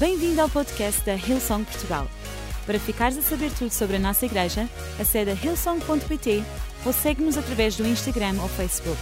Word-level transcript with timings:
Bem-vindo 0.00 0.40
ao 0.40 0.48
podcast 0.48 1.04
da 1.04 1.14
Hillsong 1.14 1.62
Portugal. 1.62 2.08
Para 2.64 2.80
ficares 2.80 3.18
a 3.18 3.20
saber 3.20 3.52
tudo 3.52 3.70
sobre 3.70 3.96
a 3.96 3.98
nossa 3.98 4.24
igreja, 4.24 4.66
acede 4.98 5.30
a 5.30 5.34
hillsong.pt 5.34 6.42
ou 6.86 6.92
segue-nos 6.94 7.36
através 7.36 7.76
do 7.76 7.86
Instagram 7.86 8.40
ou 8.40 8.48
Facebook. 8.48 8.98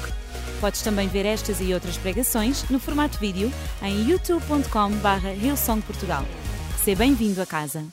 Podes 0.60 0.82
também 0.82 1.06
ver 1.06 1.24
estas 1.24 1.60
e 1.60 1.72
outras 1.72 1.96
pregações 1.96 2.68
no 2.68 2.80
formato 2.80 3.16
vídeo 3.20 3.48
em 3.80 4.10
youtube.com.br 4.10 5.40
hillsongportugal. 5.40 6.24
Seja 6.82 6.98
bem-vindo 6.98 7.40
a 7.40 7.46
casa. 7.46 7.86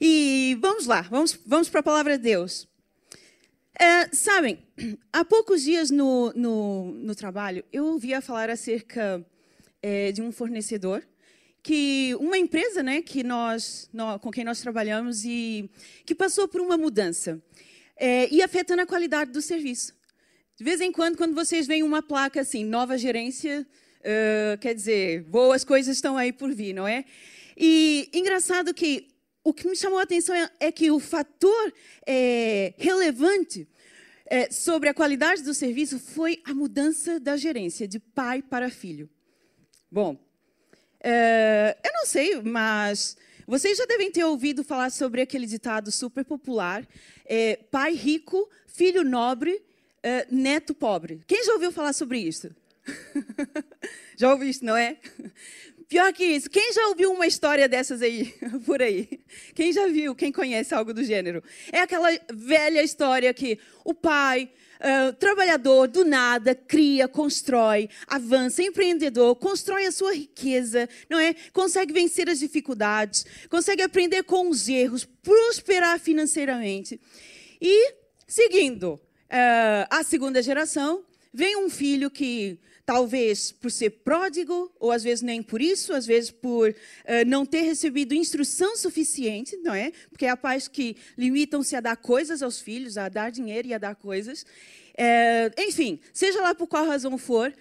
E 0.00 0.58
vamos 0.60 0.86
lá, 0.86 1.02
vamos, 1.02 1.38
vamos 1.46 1.68
para 1.68 1.78
a 1.78 1.84
palavra 1.84 2.18
de 2.18 2.24
Deus. 2.24 2.66
É, 3.78 4.08
sabem, 4.12 4.58
há 5.12 5.24
poucos 5.24 5.62
dias 5.62 5.88
no, 5.88 6.32
no, 6.34 6.94
no, 6.94 7.14
trabalho 7.14 7.64
eu 7.72 7.84
ouvia 7.86 8.20
falar 8.20 8.50
acerca 8.50 9.24
é, 9.80 10.10
de 10.10 10.20
um 10.20 10.32
fornecedor 10.32 11.00
que 11.64 12.14
uma 12.20 12.36
empresa, 12.36 12.82
né, 12.82 13.00
que 13.00 13.22
nós, 13.22 13.88
nós, 13.90 14.20
com 14.20 14.30
quem 14.30 14.44
nós 14.44 14.60
trabalhamos 14.60 15.24
e 15.24 15.70
que 16.04 16.14
passou 16.14 16.46
por 16.46 16.60
uma 16.60 16.76
mudança 16.76 17.42
é, 17.96 18.28
e 18.30 18.42
afetando 18.42 18.82
a 18.82 18.86
qualidade 18.86 19.32
do 19.32 19.40
serviço. 19.40 19.94
De 20.58 20.62
vez 20.62 20.78
em 20.82 20.92
quando, 20.92 21.16
quando 21.16 21.34
vocês 21.34 21.66
veem 21.66 21.82
uma 21.82 22.02
placa 22.02 22.42
assim, 22.42 22.64
nova 22.64 22.98
gerência, 22.98 23.66
uh, 24.00 24.58
quer 24.58 24.74
dizer, 24.74 25.22
boas 25.22 25.64
coisas 25.64 25.96
estão 25.96 26.18
aí 26.18 26.32
por 26.32 26.52
vir, 26.52 26.74
não 26.74 26.86
é? 26.86 27.06
E 27.56 28.10
engraçado 28.12 28.74
que 28.74 29.08
o 29.42 29.54
que 29.54 29.66
me 29.66 29.74
chamou 29.74 29.98
a 29.98 30.02
atenção 30.02 30.34
é, 30.36 30.50
é 30.60 30.70
que 30.70 30.90
o 30.90 31.00
fator 31.00 31.72
é, 32.06 32.74
relevante 32.76 33.66
é, 34.26 34.50
sobre 34.50 34.90
a 34.90 34.94
qualidade 34.94 35.42
do 35.42 35.54
serviço 35.54 35.98
foi 35.98 36.42
a 36.44 36.52
mudança 36.52 37.18
da 37.18 37.38
gerência 37.38 37.88
de 37.88 37.98
pai 37.98 38.42
para 38.42 38.70
filho. 38.70 39.08
Bom, 39.90 40.23
é, 41.06 41.76
eu 41.84 41.92
não 41.92 42.06
sei, 42.06 42.40
mas 42.40 43.16
vocês 43.46 43.76
já 43.76 43.84
devem 43.84 44.10
ter 44.10 44.24
ouvido 44.24 44.64
falar 44.64 44.90
sobre 44.90 45.20
aquele 45.20 45.46
ditado 45.46 45.92
super 45.92 46.24
popular: 46.24 46.86
é, 47.26 47.56
pai 47.70 47.92
rico, 47.92 48.48
filho 48.66 49.04
nobre 49.04 49.52
uh, 49.52 50.34
neto 50.34 50.74
pobre. 50.74 51.20
Quem 51.26 51.44
já 51.44 51.52
ouviu 51.52 51.70
falar 51.70 51.92
sobre 51.92 52.18
isso? 52.18 52.50
já 54.16 54.32
ouviu 54.32 54.48
isso, 54.48 54.64
não 54.64 54.76
é? 54.76 54.96
Pior 55.88 56.10
que 56.14 56.24
isso, 56.24 56.48
quem 56.48 56.72
já 56.72 56.88
ouviu 56.88 57.12
uma 57.12 57.26
história 57.26 57.68
dessas 57.68 58.00
aí, 58.00 58.34
por 58.64 58.80
aí? 58.80 59.20
Quem 59.54 59.72
já 59.72 59.86
viu, 59.86 60.14
quem 60.14 60.32
conhece 60.32 60.74
algo 60.74 60.94
do 60.94 61.04
gênero? 61.04 61.42
É 61.70 61.80
aquela 61.80 62.08
velha 62.32 62.82
história 62.82 63.32
que 63.34 63.58
o 63.84 63.92
pai, 63.92 64.50
uh, 64.84 65.12
trabalhador, 65.14 65.88
do 65.88 66.04
nada, 66.04 66.54
cria, 66.54 67.08
constrói, 67.08 67.88
avança, 68.06 68.62
empreendedor, 68.62 69.34
constrói 69.36 69.86
a 69.86 69.92
sua 69.92 70.14
riqueza, 70.14 70.88
não 71.08 71.18
é? 71.18 71.34
Consegue 71.52 71.92
vencer 71.92 72.28
as 72.28 72.38
dificuldades, 72.38 73.24
consegue 73.48 73.82
aprender 73.82 74.22
com 74.24 74.48
os 74.48 74.68
erros, 74.68 75.04
prosperar 75.04 75.98
financeiramente. 75.98 77.00
E, 77.60 77.94
seguindo, 78.26 78.94
uh, 78.94 79.86
a 79.90 80.04
segunda 80.04 80.42
geração, 80.42 81.04
vem 81.32 81.56
um 81.56 81.70
filho 81.70 82.10
que 82.10 82.58
talvez 82.86 83.50
por 83.50 83.70
ser 83.70 83.90
pródigo, 83.90 84.70
ou 84.78 84.90
às 84.90 85.02
vezes 85.02 85.22
nem 85.22 85.42
por 85.42 85.60
isso, 85.62 85.92
às 85.92 86.06
vezes 86.06 86.30
por 86.30 86.70
uh, 86.70 86.74
não 87.26 87.46
ter 87.46 87.62
recebido 87.62 88.14
instrução 88.14 88.76
suficiente, 88.76 89.56
não 89.58 89.74
é? 89.74 89.92
Porque 90.10 90.26
há 90.26 90.36
pais 90.36 90.68
que 90.68 90.96
limitam-se 91.16 91.74
a 91.74 91.80
dar 91.80 91.96
coisas 91.96 92.42
aos 92.42 92.60
filhos, 92.60 92.98
a 92.98 93.08
dar 93.08 93.30
dinheiro 93.30 93.68
e 93.68 93.74
a 93.74 93.78
dar 93.78 93.94
coisas. 93.94 94.42
Uh, 94.42 95.60
enfim, 95.60 95.98
seja 96.12 96.40
lá 96.40 96.54
por 96.54 96.66
qual 96.66 96.86
razão 96.86 97.16
for, 97.16 97.52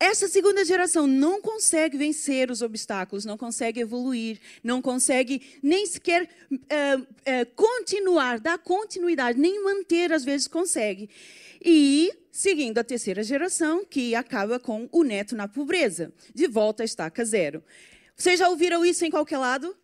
essa 0.00 0.28
segunda 0.28 0.64
geração 0.64 1.08
não 1.08 1.42
consegue 1.42 1.98
vencer 1.98 2.52
os 2.52 2.62
obstáculos, 2.62 3.24
não 3.24 3.36
consegue 3.36 3.80
evoluir, 3.80 4.38
não 4.62 4.80
consegue 4.80 5.42
nem 5.60 5.84
sequer 5.86 6.28
uh, 6.52 6.56
uh, 7.00 7.46
continuar, 7.56 8.38
dar 8.38 8.58
continuidade, 8.58 9.40
nem 9.40 9.62
manter, 9.62 10.12
às 10.12 10.24
vezes 10.24 10.46
consegue. 10.46 11.10
E 11.60 12.12
seguindo 12.38 12.78
a 12.78 12.84
terceira 12.84 13.24
geração, 13.24 13.84
que 13.84 14.14
acaba 14.14 14.60
com 14.60 14.88
o 14.92 15.02
neto 15.02 15.34
na 15.34 15.48
pobreza, 15.48 16.12
de 16.32 16.46
volta 16.46 16.84
à 16.84 16.86
estaca 16.86 17.24
zero. 17.24 17.64
Vocês 18.14 18.38
já 18.38 18.48
ouviram 18.48 18.86
isso 18.86 19.04
em 19.04 19.10
qualquer 19.10 19.38
lado? 19.38 19.76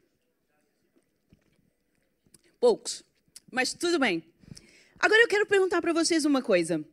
Poucos, 2.61 3.03
mas 3.51 3.75
tudo 3.75 3.99
bem. 3.99 4.23
Agora 5.01 5.21
eu 5.21 5.27
quero 5.27 5.47
perguntar 5.47 5.83
para 5.83 5.93
vocês 5.93 6.25
uma 6.25 6.41
coisa. 6.41 6.85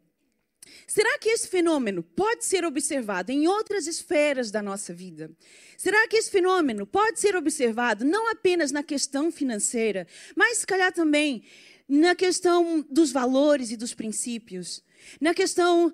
Será 0.88 1.19
que 1.19 1.29
esse 1.29 1.47
fenômeno 1.47 2.01
pode 2.01 2.44
ser 2.44 2.66
observado 2.66 3.31
em 3.31 3.47
outras 3.47 3.85
esferas 3.85 4.50
da 4.50 4.63
nossa 4.63 4.91
vida? 4.91 5.29
Será 5.77 6.07
que 6.07 6.17
esse 6.17 6.31
fenômeno 6.31 6.88
pode 6.88 7.19
ser 7.19 7.35
observado 7.35 8.03
não 8.03 8.31
apenas 8.31 8.71
na 8.71 8.81
questão 8.81 9.31
financeira, 9.31 10.07
mas 10.35 10.57
se 10.57 10.66
calhar 10.66 10.91
também 10.91 11.44
na 11.88 12.16
questão 12.16 12.83
dos 12.89 13.11
valores 13.11 13.69
e 13.69 13.77
dos 13.77 13.94
princípios, 13.94 14.83
na 15.19 15.34
questão, 15.34 15.88
uh, 15.88 15.91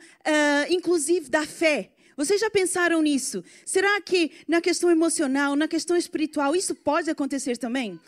inclusive, 0.73 1.29
da 1.29 1.45
fé? 1.45 1.91
Vocês 2.15 2.41
já 2.41 2.49
pensaram 2.49 3.01
nisso? 3.01 3.43
Será 3.63 4.01
que 4.01 4.31
na 4.47 4.59
questão 4.59 4.89
emocional, 4.89 5.55
na 5.55 5.67
questão 5.67 5.95
espiritual, 5.95 6.55
isso 6.55 6.73
pode 6.73 7.09
acontecer 7.09 7.57
também? 7.57 7.99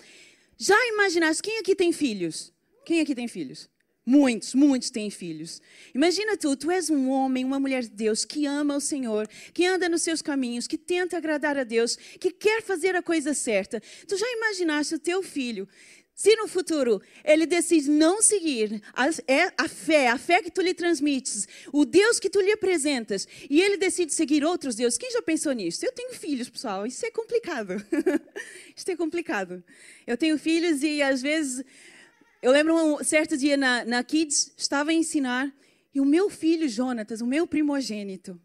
Já 0.57 0.75
imaginaste 0.87 1.43
quem 1.43 1.59
aqui 1.59 1.75
tem 1.75 1.91
filhos? 1.91 2.51
Quem 2.83 2.99
aqui 3.01 3.13
tem 3.13 3.27
filhos? 3.27 3.69
Muitos, 4.05 4.55
muitos 4.55 4.89
têm 4.89 5.11
filhos. 5.11 5.61
Imagina 5.93 6.35
tu, 6.35 6.55
tu 6.57 6.71
és 6.71 6.89
um 6.89 7.11
homem, 7.11 7.45
uma 7.45 7.59
mulher 7.59 7.83
de 7.83 7.89
Deus 7.89 8.25
que 8.25 8.47
ama 8.47 8.75
o 8.75 8.81
Senhor, 8.81 9.27
que 9.53 9.67
anda 9.67 9.87
nos 9.87 10.01
seus 10.01 10.19
caminhos, 10.19 10.65
que 10.65 10.79
tenta 10.79 11.15
agradar 11.15 11.59
a 11.59 11.63
Deus, 11.63 11.95
que 12.19 12.31
quer 12.31 12.63
fazer 12.63 12.95
a 12.95 13.03
coisa 13.03 13.35
certa. 13.35 13.79
Tu 14.07 14.17
já 14.17 14.25
imaginaste 14.31 14.95
o 14.95 14.99
teu 14.99 15.21
filho 15.21 15.67
se 16.19 16.35
no 16.35 16.49
futuro 16.49 17.01
ele 17.23 17.45
decide 17.45 17.89
não 17.89 18.21
seguir 18.21 18.83
a, 18.93 19.07
é 19.25 19.53
a, 19.57 19.69
fé, 19.69 20.09
a 20.09 20.17
fé 20.17 20.43
que 20.43 20.51
tu 20.51 20.61
lhe 20.61 20.73
transmites, 20.73 21.47
o 21.71 21.85
Deus 21.85 22.19
que 22.19 22.29
tu 22.29 22.41
lhe 22.41 22.51
apresentas, 22.51 23.25
e 23.49 23.61
ele 23.61 23.77
decide 23.77 24.13
seguir 24.13 24.43
outros 24.43 24.75
deuses, 24.75 24.97
quem 24.97 25.09
já 25.11 25.21
pensou 25.21 25.53
nisso? 25.53 25.85
Eu 25.85 25.93
tenho 25.93 26.13
filhos, 26.13 26.49
pessoal, 26.49 26.85
isso 26.85 27.05
é 27.05 27.09
complicado. 27.09 27.81
isso 28.75 28.91
é 28.91 28.97
complicado. 28.97 29.63
Eu 30.05 30.17
tenho 30.17 30.37
filhos 30.37 30.83
e 30.83 31.01
às 31.01 31.21
vezes 31.21 31.63
eu 32.41 32.51
lembro 32.51 32.75
um 32.75 33.01
certo 33.01 33.37
dia 33.37 33.55
na, 33.55 33.85
na 33.85 34.03
Kids, 34.03 34.51
estava 34.57 34.89
a 34.91 34.93
ensinar, 34.93 35.49
e 35.95 36.01
o 36.01 36.05
meu 36.05 36.29
filho, 36.29 36.67
Jonatas, 36.67 37.21
o 37.21 37.25
meu 37.25 37.47
primogênito, 37.47 38.37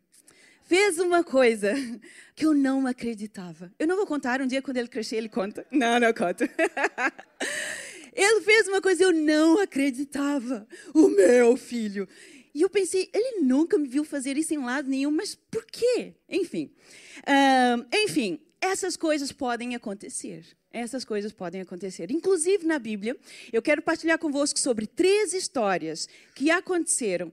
fez 0.65 0.99
uma 0.99 1.23
coisa 1.23 1.73
que 2.35 2.47
eu 2.47 2.55
não 2.55 2.87
acreditava. 2.87 3.73
Eu 3.79 3.87
não 3.87 3.97
vou 3.97 4.07
contar, 4.07 4.41
um 4.41 4.47
dia 4.47 4.63
quando 4.63 4.77
ele 4.77 4.89
crescer, 4.89 5.17
ele 5.17 5.29
conta. 5.29 5.67
Não, 5.71 6.01
não 6.01 6.13
conta. 6.13 6.49
ele 8.13 8.41
fez 8.43 8.69
uma 8.69 8.81
coisa 8.81 8.99
que 8.99 9.05
eu 9.05 9.13
não 9.13 9.61
acreditava. 9.61 10.67
O 10.93 11.09
meu 11.09 11.57
filho. 11.57 12.09
E 12.55 12.63
eu 12.63 12.71
pensei, 12.71 13.11
ele 13.13 13.41
nunca 13.41 13.77
me 13.77 13.89
viu 13.89 14.05
fazer 14.05 14.37
isso 14.37 14.55
em 14.55 14.59
lado 14.59 14.89
nenhum, 14.89 15.11
mas 15.11 15.35
por 15.35 15.65
quê? 15.67 16.15
Enfim. 16.29 16.71
Enfim, 17.93 18.39
essas 18.61 18.97
coisas 18.97 19.33
podem 19.33 19.75
acontecer. 19.75 20.45
Essas 20.73 21.05
coisas 21.05 21.33
podem 21.33 21.61
acontecer. 21.61 22.11
Inclusive 22.11 22.65
na 22.65 22.79
Bíblia, 22.79 23.17
eu 23.53 23.61
quero 23.61 23.83
partilhar 23.83 24.19
convosco 24.19 24.59
sobre 24.59 24.87
três 24.87 25.33
histórias 25.33 26.09
que 26.35 26.51
aconteceram. 26.51 27.33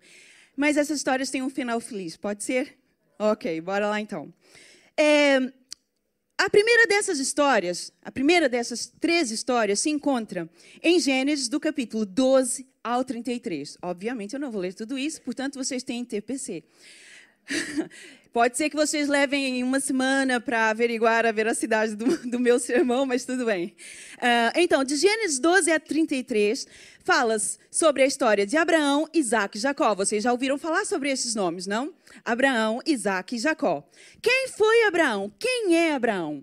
Mas 0.55 0.75
essas 0.75 0.97
histórias 0.97 1.29
têm 1.29 1.41
um 1.41 1.49
final 1.49 1.79
feliz, 1.79 2.17
pode 2.17 2.43
ser? 2.43 2.80
Ok, 3.23 3.61
bora 3.61 3.87
lá 3.87 4.01
então. 4.01 4.33
É, 4.97 5.37
a 6.39 6.49
primeira 6.49 6.87
dessas 6.87 7.19
histórias, 7.19 7.93
a 8.01 8.11
primeira 8.11 8.49
dessas 8.49 8.91
três 8.99 9.29
histórias, 9.29 9.79
se 9.79 9.91
encontra 9.91 10.49
em 10.81 10.99
Gênesis, 10.99 11.47
do 11.47 11.59
capítulo 11.59 12.03
12 12.03 12.67
ao 12.83 13.03
33. 13.03 13.77
Obviamente, 13.79 14.33
eu 14.33 14.39
não 14.39 14.49
vou 14.49 14.59
ler 14.59 14.73
tudo 14.73 14.97
isso, 14.97 15.21
portanto, 15.21 15.63
vocês 15.63 15.83
têm 15.83 16.03
TPC. 16.03 16.63
Pode 18.33 18.55
ser 18.55 18.69
que 18.69 18.77
vocês 18.77 19.09
levem 19.09 19.61
uma 19.61 19.81
semana 19.81 20.39
para 20.39 20.69
averiguar 20.69 21.25
a 21.25 21.33
veracidade 21.33 21.95
do, 21.95 22.17
do, 22.29 22.39
meu 22.39 22.59
sermão, 22.59 23.05
mas 23.05 23.25
tudo 23.25 23.45
bem. 23.45 23.75
Uh, 24.17 24.55
então, 24.55 24.85
de 24.85 24.95
Gênesis 24.95 25.37
12 25.37 25.69
a 25.69 25.77
33, 25.77 26.65
fala 27.03 27.35
sobre 27.69 28.03
a 28.03 28.05
história 28.05 28.45
de 28.45 28.55
Abraão, 28.55 29.05
Isaac 29.13 29.57
e 29.57 29.61
Jacó. 29.61 29.93
Vocês 29.93 30.23
já 30.23 30.31
ouviram 30.31 30.57
falar 30.57 30.85
sobre 30.85 31.11
esses 31.11 31.35
nomes, 31.35 31.67
não? 31.67 31.93
Abraão, 32.23 32.79
Isaac 32.85 33.35
e 33.35 33.39
Jacó. 33.39 33.83
Quem 34.21 34.47
foi 34.47 34.83
Abraão? 34.83 35.29
Quem 35.37 35.75
é 35.75 35.93
Abraão? 35.93 36.41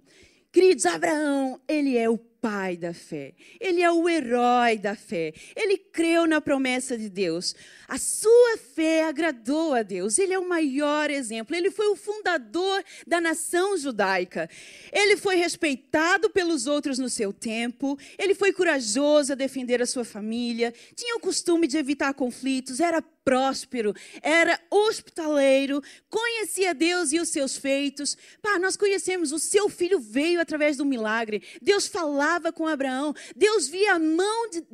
Queridos, 0.52 0.84
Abraão, 0.84 1.58
ele 1.66 1.96
é 1.96 2.10
o 2.10 2.18
pai 2.40 2.76
da 2.76 2.94
fé. 2.94 3.34
Ele 3.60 3.82
é 3.82 3.90
o 3.90 4.08
herói 4.08 4.78
da 4.78 4.94
fé. 4.94 5.32
Ele 5.56 5.76
creu 5.76 6.26
na 6.26 6.40
promessa 6.40 6.96
de 6.96 7.08
Deus. 7.08 7.54
A 7.86 7.98
sua 7.98 8.56
fé 8.74 9.04
agradou 9.04 9.74
a 9.74 9.82
Deus. 9.82 10.18
Ele 10.18 10.32
é 10.32 10.38
o 10.38 10.48
maior 10.48 11.10
exemplo. 11.10 11.56
Ele 11.56 11.70
foi 11.70 11.88
o 11.88 11.96
fundador 11.96 12.82
da 13.06 13.20
nação 13.20 13.76
judaica. 13.76 14.48
Ele 14.92 15.16
foi 15.16 15.36
respeitado 15.36 16.30
pelos 16.30 16.66
outros 16.66 16.98
no 16.98 17.08
seu 17.08 17.32
tempo. 17.32 17.98
Ele 18.18 18.34
foi 18.34 18.52
corajoso 18.52 19.32
a 19.32 19.36
defender 19.36 19.82
a 19.82 19.86
sua 19.86 20.04
família. 20.04 20.72
Tinha 20.94 21.16
o 21.16 21.20
costume 21.20 21.66
de 21.66 21.76
evitar 21.76 22.14
conflitos. 22.14 22.80
Era 22.80 23.02
próspero, 23.28 23.94
era 24.22 24.58
hospitaleiro, 24.70 25.82
conhecia 26.08 26.72
Deus 26.72 27.12
e 27.12 27.20
os 27.20 27.28
seus 27.28 27.58
feitos. 27.58 28.16
Pá, 28.40 28.58
nós 28.58 28.74
conhecemos, 28.74 29.32
o 29.32 29.38
seu 29.38 29.68
filho 29.68 30.00
veio 30.00 30.40
através 30.40 30.78
do 30.78 30.84
milagre. 30.86 31.42
Deus 31.60 31.86
falava 31.86 32.50
com 32.50 32.66
Abraão, 32.66 33.14
Deus 33.36 33.68
via 33.68 33.96
a 33.96 33.98
mão 33.98 34.48
de, 34.48 34.64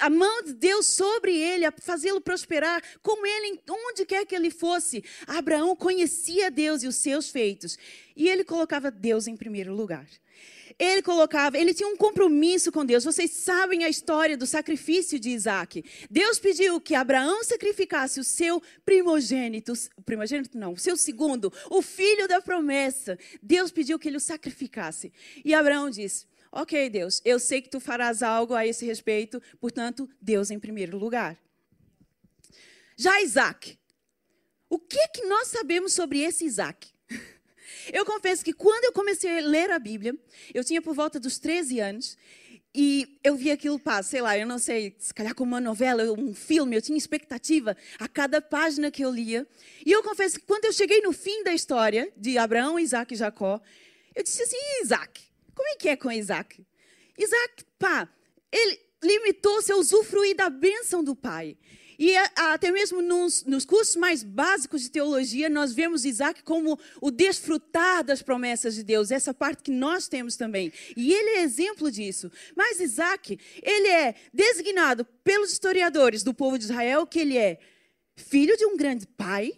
a 0.00 0.08
mão 0.08 0.42
de 0.42 0.54
Deus 0.54 0.86
sobre 0.86 1.36
ele, 1.36 1.66
a 1.66 1.72
fazê-lo 1.82 2.18
prosperar, 2.18 2.82
como 3.02 3.26
ele, 3.26 3.60
onde 3.68 4.06
quer 4.06 4.24
que 4.24 4.34
ele 4.34 4.50
fosse. 4.50 5.04
Abraão 5.26 5.76
conhecia 5.76 6.50
Deus 6.50 6.82
e 6.82 6.86
os 6.86 6.96
seus 6.96 7.28
feitos. 7.28 7.76
E 8.16 8.26
ele 8.26 8.42
colocava 8.42 8.90
Deus 8.90 9.26
em 9.26 9.36
primeiro 9.36 9.74
lugar. 9.74 10.06
Ele 10.78 11.02
colocava, 11.02 11.58
ele 11.58 11.74
tinha 11.74 11.88
um 11.88 11.96
compromisso 11.96 12.70
com 12.70 12.86
Deus. 12.86 13.04
Vocês 13.04 13.32
sabem 13.32 13.82
a 13.82 13.88
história 13.88 14.36
do 14.36 14.46
sacrifício 14.46 15.18
de 15.18 15.30
Isaac. 15.30 15.84
Deus 16.08 16.38
pediu 16.38 16.80
que 16.80 16.94
Abraão 16.94 17.42
sacrificasse 17.42 18.20
o 18.20 18.24
seu 18.24 18.62
primogênito, 18.84 19.72
primogênito 20.06 20.56
não, 20.56 20.74
o 20.74 20.78
seu 20.78 20.96
segundo, 20.96 21.52
o 21.68 21.82
filho 21.82 22.28
da 22.28 22.40
promessa. 22.40 23.18
Deus 23.42 23.72
pediu 23.72 23.98
que 23.98 24.08
ele 24.08 24.18
o 24.18 24.20
sacrificasse. 24.20 25.12
E 25.44 25.52
Abraão 25.52 25.90
disse: 25.90 26.26
Ok, 26.52 26.88
Deus, 26.88 27.20
eu 27.24 27.40
sei 27.40 27.60
que 27.60 27.68
tu 27.68 27.80
farás 27.80 28.22
algo 28.22 28.54
a 28.54 28.64
esse 28.64 28.86
respeito, 28.86 29.42
portanto, 29.60 30.08
Deus 30.20 30.50
em 30.50 30.60
primeiro 30.60 30.96
lugar. 30.96 31.36
Já 32.96 33.20
Isaac, 33.20 33.78
o 34.68 34.78
que 34.78 35.08
que 35.08 35.26
nós 35.26 35.48
sabemos 35.48 35.92
sobre 35.92 36.20
esse 36.20 36.44
Isaac? 36.44 36.88
Eu 37.92 38.04
confesso 38.04 38.44
que 38.44 38.52
quando 38.52 38.84
eu 38.84 38.92
comecei 38.92 39.38
a 39.38 39.42
ler 39.42 39.70
a 39.70 39.78
Bíblia, 39.78 40.16
eu 40.54 40.64
tinha 40.64 40.82
por 40.82 40.94
volta 40.94 41.18
dos 41.18 41.38
13 41.38 41.80
anos, 41.80 42.16
e 42.74 43.18
eu 43.24 43.34
vi 43.34 43.50
aquilo, 43.50 43.78
pá, 43.78 44.02
sei 44.02 44.20
lá, 44.20 44.38
eu 44.38 44.46
não 44.46 44.58
sei, 44.58 44.94
se 44.98 45.12
calhar 45.12 45.34
como 45.34 45.52
uma 45.52 45.60
novela, 45.60 46.12
um 46.12 46.34
filme, 46.34 46.76
eu 46.76 46.82
tinha 46.82 46.98
expectativa 46.98 47.76
a 47.98 48.06
cada 48.06 48.40
página 48.40 48.90
que 48.90 49.04
eu 49.04 49.10
lia. 49.10 49.46
E 49.84 49.90
eu 49.90 50.02
confesso 50.02 50.38
que 50.38 50.46
quando 50.46 50.66
eu 50.66 50.72
cheguei 50.72 51.00
no 51.00 51.12
fim 51.12 51.42
da 51.42 51.52
história 51.52 52.12
de 52.16 52.36
Abraão, 52.36 52.78
Isaac 52.78 53.14
e 53.14 53.16
Jacó, 53.16 53.60
eu 54.14 54.22
disse 54.22 54.42
assim: 54.42 54.56
Isaac, 54.82 55.20
como 55.54 55.68
é 55.68 55.76
que 55.76 55.88
é 55.88 55.96
com 55.96 56.12
Isaac? 56.12 56.64
Isaac, 57.18 57.64
pá, 57.78 58.08
ele 58.52 58.78
limitou-se 59.02 59.72
a 59.72 59.76
usufruir 59.76 60.36
da 60.36 60.50
bênção 60.50 61.02
do 61.02 61.16
pai. 61.16 61.56
E 61.98 62.16
até 62.36 62.70
mesmo 62.70 63.02
nos, 63.02 63.44
nos, 63.44 63.64
cursos 63.64 63.96
mais 63.96 64.22
básicos 64.22 64.82
de 64.82 64.90
teologia, 64.90 65.48
nós 65.48 65.72
vemos 65.72 66.04
Isaac 66.04 66.44
como 66.44 66.78
o 67.00 67.10
desfrutar 67.10 68.04
das 68.04 68.22
promessas 68.22 68.76
de 68.76 68.84
Deus, 68.84 69.10
essa 69.10 69.34
parte 69.34 69.64
que 69.64 69.72
nós 69.72 70.06
temos 70.06 70.36
também. 70.36 70.72
E 70.96 71.12
ele 71.12 71.30
é 71.30 71.42
exemplo 71.42 71.90
disso. 71.90 72.30
Mas 72.54 72.78
Isaac, 72.78 73.36
ele 73.60 73.88
é 73.88 74.14
designado 74.32 75.04
pelos 75.24 75.50
historiadores 75.50 76.22
do 76.22 76.32
povo 76.32 76.56
de 76.56 76.64
Israel 76.64 77.04
que 77.04 77.18
ele 77.18 77.36
é 77.36 77.58
filho 78.14 78.56
de 78.56 78.64
um 78.64 78.76
grande 78.76 79.04
pai 79.04 79.52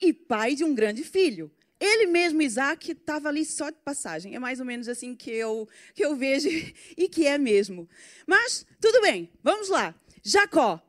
e 0.00 0.12
pai 0.12 0.56
de 0.56 0.64
um 0.64 0.74
grande 0.74 1.04
filho. 1.04 1.48
Ele 1.78 2.06
mesmo, 2.06 2.42
Isaac, 2.42 2.90
estava 2.90 3.28
ali 3.28 3.44
só 3.44 3.70
de 3.70 3.76
passagem. 3.84 4.34
É 4.34 4.38
mais 4.40 4.58
ou 4.58 4.66
menos 4.66 4.88
assim 4.88 5.14
que 5.14 5.30
eu, 5.30 5.68
que 5.94 6.04
eu 6.04 6.16
vejo 6.16 6.48
e 6.96 7.08
que 7.08 7.26
é 7.26 7.38
mesmo. 7.38 7.88
Mas, 8.26 8.66
tudo 8.80 9.00
bem, 9.00 9.30
vamos 9.42 9.68
lá. 9.68 9.94
Jacó, 10.22 10.82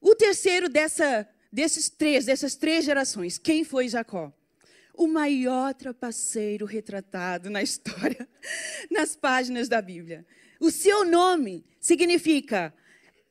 o 0.00 0.14
terceiro 0.14 0.68
dessa, 0.68 1.28
desses 1.52 1.88
três, 1.88 2.24
dessas 2.24 2.54
três 2.54 2.84
gerações, 2.84 3.38
quem 3.38 3.64
foi 3.64 3.88
Jacó? 3.88 4.32
O 4.94 5.06
maior 5.06 5.74
trapaceiro 5.74 6.66
retratado 6.66 7.50
na 7.50 7.62
história, 7.62 8.28
nas 8.90 9.14
páginas 9.16 9.68
da 9.68 9.80
Bíblia. 9.80 10.26
O 10.58 10.70
seu 10.70 11.04
nome 11.04 11.64
significa 11.80 12.72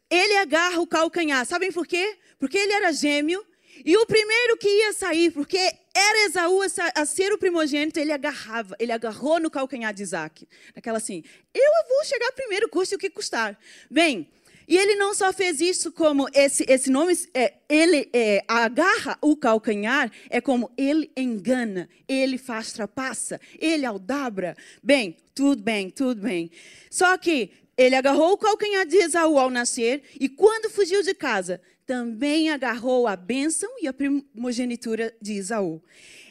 ele 0.10 0.36
agarra 0.38 0.80
o 0.82 0.88
calcanhar. 0.88 1.46
Sabem 1.46 1.72
por 1.72 1.86
quê? 1.86 2.18
Porque 2.40 2.58
ele 2.58 2.74
era 2.74 2.92
gêmeo 2.92 3.46
e 3.86 3.96
o 3.96 4.06
primeiro 4.06 4.58
que 4.58 4.68
ia 4.68 4.94
sair, 4.94 5.32
porque 5.32 5.58
era 5.94 6.26
Esaú 6.26 6.62
a 6.96 7.06
ser 7.06 7.32
o 7.32 7.38
primogênito, 7.38 8.00
ele 8.00 8.12
agarrava, 8.12 8.76
ele 8.80 8.92
agarrou 8.92 9.40
no 9.40 9.50
calcanhar 9.50 9.94
de 9.94 10.04
Isaac. 10.04 10.48
Naquela 10.76 10.98
assim, 10.98 11.24
eu 11.54 11.72
vou 11.88 12.04
chegar 12.04 12.32
primeiro, 12.34 12.68
custe 12.68 12.96
o 12.96 12.98
que 12.98 13.10
custar. 13.10 13.58
Bem, 13.90 14.30
e 14.70 14.78
ele 14.78 14.94
não 14.94 15.16
só 15.16 15.34
fez 15.34 15.60
isso 15.60 15.92
como 15.92 16.30
esse, 16.32 16.64
esse 16.70 16.92
nome, 16.92 17.18
é, 17.34 17.56
ele 17.68 18.08
é, 18.14 18.46
agarra 18.48 19.18
o 19.20 19.36
calcanhar, 19.36 20.12
é 20.30 20.40
como 20.40 20.72
ele 20.78 21.12
engana, 21.18 21.90
ele 22.08 22.38
faz 22.38 22.72
trapaça, 22.72 23.42
ele 23.58 23.84
aldabra. 23.84 24.56
Bem, 24.84 25.18
tudo 25.34 25.64
bem, 25.64 25.90
tudo 25.90 26.22
bem. 26.22 26.52
Só 26.88 27.18
que 27.18 27.50
ele 27.76 27.96
agarrou 27.96 28.34
o 28.34 28.38
calcanhar 28.38 28.86
de 28.86 28.98
Esaú 28.98 29.40
ao 29.40 29.50
nascer 29.50 30.04
e 30.20 30.30
quando 30.30 30.70
fugiu 30.70 31.02
de 31.02 31.16
casa, 31.16 31.60
também 31.84 32.52
agarrou 32.52 33.08
a 33.08 33.16
bênção 33.16 33.72
e 33.82 33.88
a 33.88 33.94
primogenitura 33.94 35.12
de 35.20 35.34
Esaú. 35.34 35.82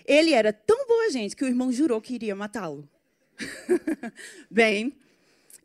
Ele 0.06 0.32
era 0.32 0.52
tão 0.52 0.86
boa 0.86 1.10
gente 1.10 1.34
que 1.34 1.44
o 1.44 1.48
irmão 1.48 1.72
jurou 1.72 2.00
que 2.00 2.14
iria 2.14 2.36
matá-lo. 2.36 2.88
bem, 4.48 4.92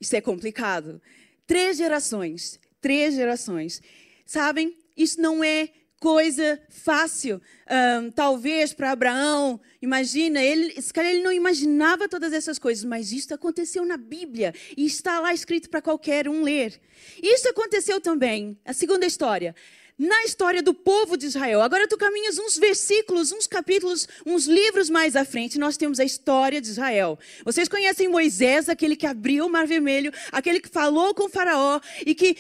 isso 0.02 0.16
é 0.16 0.22
complicado. 0.22 1.00
Três 1.46 1.78
gerações 1.78 2.60
três 2.84 3.16
gerações. 3.16 3.82
Sabem, 4.26 4.78
isso 4.96 5.20
não 5.20 5.42
é 5.44 5.70
coisa 6.00 6.62
fácil. 6.70 7.42
Um, 8.02 8.12
talvez 8.12 8.74
para 8.74 8.92
Abraão, 8.92 9.60
imagina, 9.82 10.44
ele, 10.44 10.82
se 10.82 10.94
calhar 10.94 11.14
ele 11.14 11.24
não 11.24 11.32
imaginava 11.32 12.10
todas 12.10 12.34
essas 12.34 12.60
coisas, 12.60 12.84
mas 12.84 13.14
isso 13.14 13.34
aconteceu 13.34 13.86
na 13.86 13.96
Bíblia 13.96 14.54
e 14.76 14.86
está 14.86 15.22
lá 15.22 15.34
escrito 15.34 15.70
para 15.70 15.82
qualquer 15.82 16.28
um 16.28 16.44
ler. 16.44 16.78
Isso 17.22 17.48
aconteceu 17.48 18.02
também, 18.02 18.58
a 18.66 18.74
segunda 18.74 19.06
história 19.06 19.56
na 20.04 20.26
história 20.26 20.62
do 20.62 20.74
povo 20.74 21.16
de 21.16 21.28
Israel. 21.28 21.62
Agora 21.62 21.88
tu 21.88 21.98
caminhas 21.98 22.38
uns 22.38 22.58
versículos, 22.58 23.32
uns 23.32 23.48
capítulos, 23.48 24.06
uns 24.26 24.46
livros 24.46 24.90
mais 24.90 25.16
à 25.16 25.24
frente, 25.24 25.58
nós 25.58 25.78
temos 25.78 25.98
a 25.98 26.04
história 26.04 26.60
de 26.60 26.68
Israel. 26.68 27.18
Vocês 27.46 27.70
conhecem 27.70 28.10
Moisés, 28.10 28.68
aquele 28.68 28.98
que 28.98 29.08
abriu 29.08 29.46
o 29.46 29.50
Mar 29.50 29.66
Vermelho, 29.66 30.12
aquele 30.30 30.60
que 30.60 30.68
falou 30.68 31.14
com 31.14 31.24
o 31.24 31.30
Faraó 31.30 31.80
e 32.06 32.14
que 32.14 32.36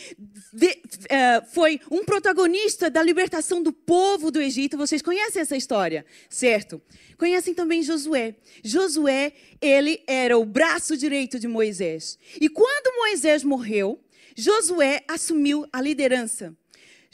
de, 0.51 0.67
uh, 0.67 1.53
foi 1.53 1.79
um 1.89 2.03
protagonista 2.03 2.89
da 2.89 3.01
libertação 3.01 3.63
do 3.63 3.71
povo 3.71 4.29
do 4.29 4.41
Egito. 4.41 4.75
Vocês 4.75 5.01
conhecem 5.01 5.41
essa 5.41 5.55
história, 5.55 6.05
certo? 6.29 6.81
Conhecem 7.17 7.53
também 7.53 7.81
Josué. 7.81 8.35
Josué, 8.61 9.31
ele 9.61 10.03
era 10.05 10.37
o 10.37 10.43
braço 10.43 10.97
direito 10.97 11.39
de 11.39 11.47
Moisés. 11.47 12.19
E 12.41 12.49
quando 12.49 12.97
Moisés 12.97 13.41
morreu, 13.41 14.03
Josué 14.35 15.01
assumiu 15.07 15.65
a 15.71 15.81
liderança. 15.81 16.53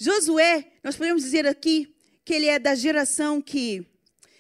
Josué, 0.02 0.66
nós 0.82 0.96
podemos 0.96 1.24
dizer 1.24 1.46
aqui 1.46 1.94
que 2.24 2.34
ele 2.34 2.46
é 2.46 2.58
da 2.58 2.74
geração 2.74 3.42
que 3.42 3.86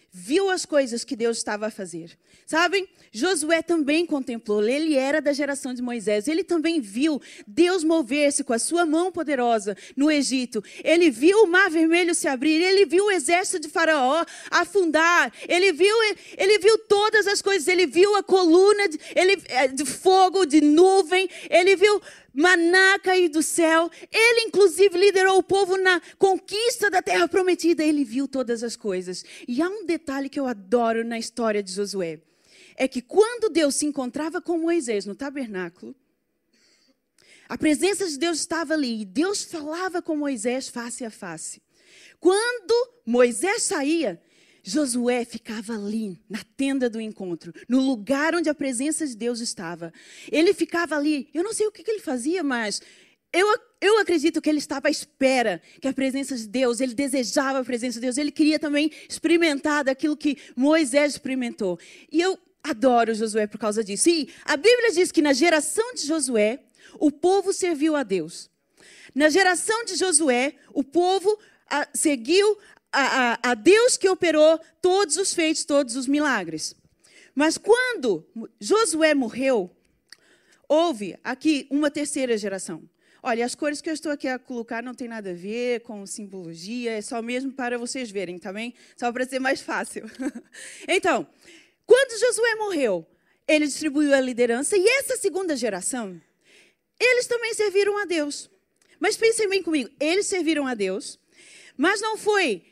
viu 0.10 0.50
as 0.50 0.66
coisas 0.66 1.04
que 1.04 1.18
Deus 1.18 1.38
estava 1.38 1.68
a 1.68 1.72
fazer. 1.72 2.18
Sabem? 2.46 2.88
Josué 3.12 3.62
também 3.62 4.06
contemplou, 4.06 4.64
ele 4.68 4.96
era 4.96 5.22
da 5.22 5.34
geração 5.34 5.74
de 5.74 5.82
Moisés, 5.82 6.28
ele 6.28 6.44
também 6.44 6.80
viu 6.80 7.22
Deus 7.46 7.84
mover-se 7.84 8.44
com 8.44 8.54
a 8.54 8.60
sua 8.60 8.86
mão 8.86 9.12
poderosa 9.12 9.76
no 9.96 10.10
Egito. 10.10 10.64
Ele 10.84 11.12
viu 11.12 11.44
o 11.44 11.48
mar 11.48 11.70
vermelho 11.70 12.16
se 12.16 12.28
abrir, 12.28 12.62
ele 12.62 12.86
viu 12.86 13.06
o 13.06 13.12
exército 13.12 13.60
de 13.60 13.68
Faraó 13.68 14.24
afundar, 14.50 15.32
ele 15.48 15.72
viu, 15.72 15.96
ele 16.38 16.58
viu 16.60 16.78
todas 17.10 17.26
as 17.26 17.42
coisas, 17.42 17.68
ele 17.68 17.88
viu 17.88 18.16
a 18.16 18.22
coluna 18.22 18.88
de, 18.88 19.00
ele, 19.16 19.42
eh, 19.48 19.68
de 19.70 19.84
fogo, 19.84 20.46
de 20.46 20.62
nuvem, 20.62 21.28
ele 21.50 21.76
viu 21.76 22.00
maná 22.32 23.00
cair 23.00 23.30
do 23.30 23.42
céu. 23.42 23.90
Ele, 24.12 24.42
inclusive, 24.48 24.96
liderou 24.96 25.40
o 25.40 25.44
povo 25.44 25.76
na 25.76 26.00
conquista 26.20 26.90
da 26.90 27.02
terra 27.02 27.28
prometida. 27.28 27.84
Ele 27.84 28.04
viu 28.04 28.28
todas 28.28 28.64
as 28.64 28.76
coisas. 28.76 29.26
E 29.48 29.60
há 29.60 29.68
um 29.68 29.86
detalhe 29.86 30.30
que 30.30 30.40
eu 30.40 30.46
adoro 30.46 31.04
na 31.04 31.18
história 31.18 31.64
de 31.64 31.72
Josué: 31.72 32.20
é 32.78 32.88
que 32.88 33.02
quando 33.02 33.50
Deus 33.50 33.76
se 33.76 33.88
encontrava 33.88 34.40
com 34.40 34.60
Moisés 34.60 35.06
no 35.06 35.16
tabernáculo, 35.16 35.96
a 37.48 37.58
presença 37.58 38.08
de 38.08 38.20
Deus 38.20 38.40
estava 38.40 38.76
ali 38.76 39.02
e 39.02 39.06
Deus 39.06 39.44
falava 39.44 40.00
com 40.00 40.16
Moisés 40.16 40.70
face 40.70 41.04
a 41.04 41.10
face. 41.10 41.60
Quando 42.20 42.94
Moisés 43.04 43.64
saía, 43.64 44.22
Josué 44.64 45.26
ficava 45.26 45.74
ali, 45.74 46.20
na 46.30 46.40
tenda 46.58 46.90
do 46.90 47.00
encontro, 47.00 47.54
no 47.68 47.80
lugar 47.80 48.36
onde 48.36 48.50
a 48.50 48.56
presença 48.56 49.06
de 49.06 49.16
Deus 49.16 49.40
estava. 49.40 49.94
Ele 50.32 50.54
ficava 50.54 50.96
ali, 50.96 51.30
eu 51.34 51.44
não 51.44 51.54
sei 51.54 51.68
o 51.68 51.72
que, 51.72 51.84
que 51.84 51.92
ele 51.92 52.02
fazia, 52.02 52.44
mas 52.44 52.82
eu, 53.32 53.48
eu 53.80 54.00
acredito 54.00 54.42
que 54.42 54.50
ele 54.50 54.58
estava 54.58 54.88
à 54.88 54.92
espera 54.92 55.62
que 55.80 55.88
a 55.88 55.94
presença 55.94 56.36
de 56.36 56.48
Deus, 56.48 56.80
ele 56.80 56.94
desejava 56.94 57.60
a 57.60 57.64
presença 57.64 58.00
de 58.00 58.06
Deus, 58.06 58.18
ele 58.18 58.32
queria 58.32 58.58
também 58.58 58.92
experimentar 59.08 59.84
daquilo 59.84 60.18
que 60.18 60.38
Moisés 60.56 61.14
experimentou. 61.14 61.80
E 62.12 62.20
eu 62.20 62.38
adoro 62.64 63.14
Josué 63.14 63.48
por 63.48 63.60
causa 63.60 63.84
disso. 63.84 64.10
E 64.10 64.30
a 64.46 64.58
Bíblia 64.58 64.92
diz 64.92 65.12
que 65.12 65.22
na 65.22 65.34
geração 65.34 65.94
de 65.94 66.06
Josué, 66.06 66.60
o 67.00 67.12
povo 67.12 67.54
serviu 67.54 67.96
a 67.96 68.04
Deus. 68.04 68.50
Na 69.14 69.30
geração 69.30 69.86
de 69.86 69.96
Josué, 69.96 70.56
o 70.74 70.84
povo 70.84 71.38
a, 71.70 71.88
seguiu 71.94 72.58
a, 72.92 73.34
a, 73.34 73.52
a 73.52 73.54
Deus 73.54 73.98
que 73.98 74.10
operou 74.10 74.60
todos 74.82 75.18
os 75.18 75.34
feitos, 75.34 75.64
todos 75.66 75.96
os 75.96 76.08
milagres. 76.08 76.76
Mas 77.36 77.58
quando 77.58 78.28
Josué 78.60 79.14
morreu, 79.14 79.70
houve 80.68 81.18
aqui 81.24 81.68
uma 81.70 81.90
terceira 81.90 82.38
geração. 82.38 82.84
Olha, 83.22 83.46
as 83.46 83.54
cores 83.54 83.82
que 83.82 83.90
eu 83.90 83.94
estou 83.94 84.12
aqui 84.12 84.28
a 84.28 84.40
colocar 84.40 84.82
não 84.82 84.94
tem 84.94 85.08
nada 85.08 85.32
a 85.32 85.34
ver 85.34 85.82
com 85.82 86.06
simbologia, 86.06 86.94
é 86.94 87.02
só 87.02 87.22
mesmo 87.22 87.52
para 87.52 87.78
vocês 87.78 88.10
verem, 88.10 88.40
tá? 88.40 88.52
Só 88.96 89.12
para 89.12 89.26
ser 89.26 89.40
mais 89.40 89.60
fácil. 89.60 90.06
então, 90.88 91.28
quando 91.86 92.20
Josué 92.20 92.56
morreu, 92.56 93.06
ele 93.46 93.66
distribuiu 93.66 94.14
a 94.14 94.22
liderança 94.22 94.78
e 94.78 94.88
essa 95.00 95.18
segunda 95.18 95.56
geração, 95.56 96.20
eles 97.00 97.28
também 97.28 97.54
serviram 97.54 97.98
a 97.98 98.06
Deus. 98.06 98.50
Mas 99.00 99.18
pensem 99.18 99.50
bem 99.50 99.64
comigo, 99.64 99.90
eles 100.00 100.26
serviram 100.26 100.68
a 100.68 100.74
Deus, 100.74 101.20
mas 101.76 102.02
não 102.02 102.18
foi 102.18 102.64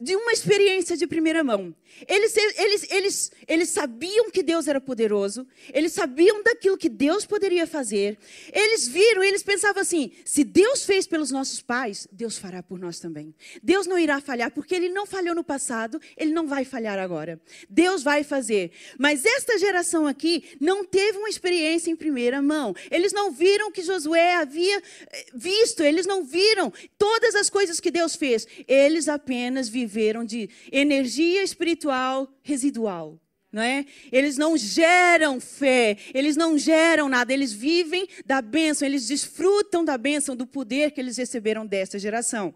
de 0.00 0.16
uma 0.16 0.32
experiência 0.32 0.96
de 0.96 1.06
primeira 1.06 1.44
mão. 1.44 1.74
Eles, 2.08 2.36
eles, 2.36 2.90
eles, 2.90 3.32
eles 3.46 3.68
sabiam 3.70 4.30
que 4.30 4.42
Deus 4.42 4.66
era 4.66 4.80
poderoso, 4.80 5.46
eles 5.72 5.92
sabiam 5.92 6.42
daquilo 6.42 6.76
que 6.76 6.88
Deus 6.88 7.24
poderia 7.24 7.66
fazer. 7.66 8.18
Eles 8.52 8.86
viram, 8.88 9.22
eles 9.22 9.42
pensavam 9.42 9.80
assim: 9.80 10.10
se 10.24 10.42
Deus 10.42 10.84
fez 10.84 11.06
pelos 11.06 11.30
nossos 11.30 11.62
pais, 11.62 12.08
Deus 12.10 12.36
fará 12.36 12.62
por 12.62 12.78
nós 12.78 12.98
também. 12.98 13.34
Deus 13.62 13.86
não 13.86 13.98
irá 13.98 14.20
falhar, 14.20 14.50
porque 14.50 14.74
Ele 14.74 14.88
não 14.88 15.06
falhou 15.06 15.34
no 15.34 15.44
passado, 15.44 16.00
Ele 16.16 16.32
não 16.32 16.46
vai 16.46 16.64
falhar 16.64 16.98
agora. 16.98 17.40
Deus 17.70 18.02
vai 18.02 18.24
fazer. 18.24 18.72
Mas 18.98 19.24
esta 19.24 19.58
geração 19.58 20.06
aqui 20.06 20.44
não 20.60 20.84
teve 20.84 21.18
uma 21.18 21.28
experiência 21.28 21.90
em 21.90 21.96
primeira 21.96 22.42
mão. 22.42 22.74
Eles 22.90 23.12
não 23.12 23.30
viram 23.30 23.70
que 23.70 23.82
Josué 23.82 24.36
havia 24.36 24.78
eh, 24.78 25.26
visto, 25.34 25.82
eles 25.82 26.06
não 26.06 26.24
viram 26.24 26.72
todas 26.98 27.34
as 27.34 27.48
coisas 27.48 27.78
que 27.80 27.90
Deus 27.90 28.16
fez. 28.16 28.46
Eles 28.66 29.08
apenas 29.08 29.68
viveram 29.68 30.24
de 30.24 30.50
energia 30.72 31.42
espiritual 31.42 31.83
espiritual 31.84 32.28
residual. 32.42 33.20
Não 33.52 33.62
é? 33.62 33.86
Eles 34.10 34.36
não 34.36 34.56
geram 34.56 35.38
fé, 35.38 35.96
eles 36.12 36.36
não 36.36 36.58
geram 36.58 37.08
nada, 37.08 37.32
eles 37.32 37.52
vivem 37.52 38.08
da 38.26 38.42
bênção, 38.42 38.84
eles 38.84 39.06
desfrutam 39.06 39.84
da 39.84 39.96
bênção, 39.96 40.34
do 40.34 40.44
poder 40.44 40.90
que 40.90 41.00
eles 41.00 41.16
receberam 41.16 41.64
desta 41.64 41.96
geração. 41.96 42.52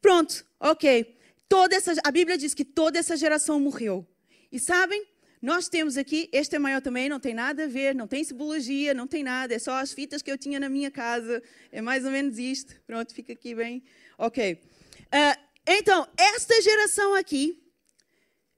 Pronto, 0.00 0.42
ok. 0.58 1.14
Toda 1.46 1.76
essa, 1.76 1.92
a 2.02 2.10
Bíblia 2.10 2.38
diz 2.38 2.54
que 2.54 2.64
toda 2.64 2.98
essa 2.98 3.18
geração 3.18 3.60
morreu. 3.60 4.06
E 4.50 4.58
sabem, 4.58 5.04
nós 5.42 5.68
temos 5.68 5.98
aqui, 5.98 6.30
este 6.32 6.56
é 6.56 6.58
maior 6.58 6.80
também, 6.80 7.06
não 7.06 7.20
tem 7.20 7.34
nada 7.34 7.64
a 7.64 7.66
ver, 7.66 7.94
não 7.94 8.08
tem 8.08 8.24
simbologia, 8.24 8.94
não 8.94 9.06
tem 9.06 9.22
nada, 9.22 9.52
é 9.52 9.58
só 9.58 9.74
as 9.74 9.92
fitas 9.92 10.22
que 10.22 10.32
eu 10.32 10.38
tinha 10.38 10.58
na 10.58 10.70
minha 10.70 10.90
casa, 10.90 11.42
é 11.70 11.82
mais 11.82 12.02
ou 12.02 12.10
menos 12.10 12.38
isto. 12.38 12.74
Pronto, 12.86 13.12
fica 13.12 13.34
aqui 13.34 13.54
bem. 13.54 13.82
Ok. 14.16 14.54
Uh, 14.54 15.44
então, 15.66 16.06
esta 16.16 16.62
geração 16.62 17.14
aqui, 17.14 17.63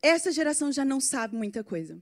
essa 0.06 0.30
geração 0.30 0.70
já 0.70 0.84
não 0.84 1.00
sabe 1.00 1.36
muita 1.36 1.64
coisa. 1.64 1.98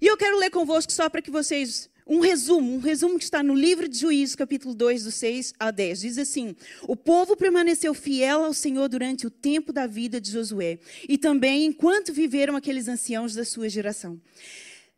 E 0.00 0.06
eu 0.06 0.16
quero 0.16 0.38
ler 0.38 0.50
convosco 0.50 0.92
só 0.92 1.08
para 1.08 1.22
que 1.22 1.30
vocês. 1.30 1.88
Um 2.08 2.20
resumo, 2.20 2.76
um 2.76 2.78
resumo 2.78 3.18
que 3.18 3.24
está 3.24 3.42
no 3.42 3.52
livro 3.52 3.88
de 3.88 3.98
Juízes, 3.98 4.36
capítulo 4.36 4.76
2, 4.76 5.04
do 5.04 5.10
6 5.10 5.54
a 5.58 5.72
10. 5.72 6.00
Diz 6.02 6.18
assim: 6.18 6.54
O 6.82 6.94
povo 6.94 7.36
permaneceu 7.36 7.92
fiel 7.94 8.44
ao 8.44 8.54
Senhor 8.54 8.88
durante 8.88 9.26
o 9.26 9.30
tempo 9.30 9.72
da 9.72 9.88
vida 9.88 10.20
de 10.20 10.30
Josué, 10.30 10.78
e 11.08 11.18
também 11.18 11.64
enquanto 11.64 12.12
viveram 12.12 12.54
aqueles 12.54 12.86
anciãos 12.86 13.34
da 13.34 13.44
sua 13.44 13.68
geração 13.68 14.20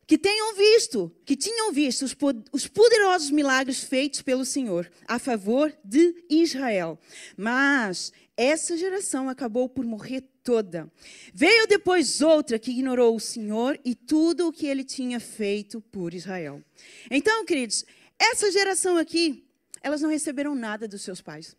que 0.09 0.17
tenham 0.17 0.55
visto, 0.55 1.15
que 1.27 1.37
tinham 1.37 1.71
visto 1.71 2.03
os 2.51 2.67
poderosos 2.67 3.31
milagres 3.31 3.85
feitos 3.85 4.23
pelo 4.23 4.43
Senhor 4.43 4.91
a 5.07 5.19
favor 5.19 5.71
de 5.85 6.25
Israel. 6.31 6.99
Mas 7.37 8.11
essa 8.39 8.77
geração 8.77 9.29
acabou 9.29 9.69
por 9.69 9.85
morrer 9.85 10.23
toda. 10.45 10.89
Veio 11.35 11.67
depois 11.67 12.23
outra 12.23 12.57
que 12.57 12.71
ignorou 12.71 13.17
o 13.17 13.21
Senhor 13.21 13.79
e 13.85 13.97
tudo 13.97 14.47
o 14.47 14.53
que 14.53 14.69
ele 14.69 14.85
tinha 14.85 15.19
feito 15.19 15.81
por 15.81 16.15
Israel. 16.15 16.63
Então, 17.11 17.45
queridos, 17.45 17.85
essa 18.17 18.49
geração 18.53 18.97
aqui, 18.97 19.45
elas 19.83 20.01
não 20.01 20.09
receberam 20.09 20.55
nada 20.55 20.87
dos 20.87 21.03
seus 21.03 21.21
pais. 21.21 21.57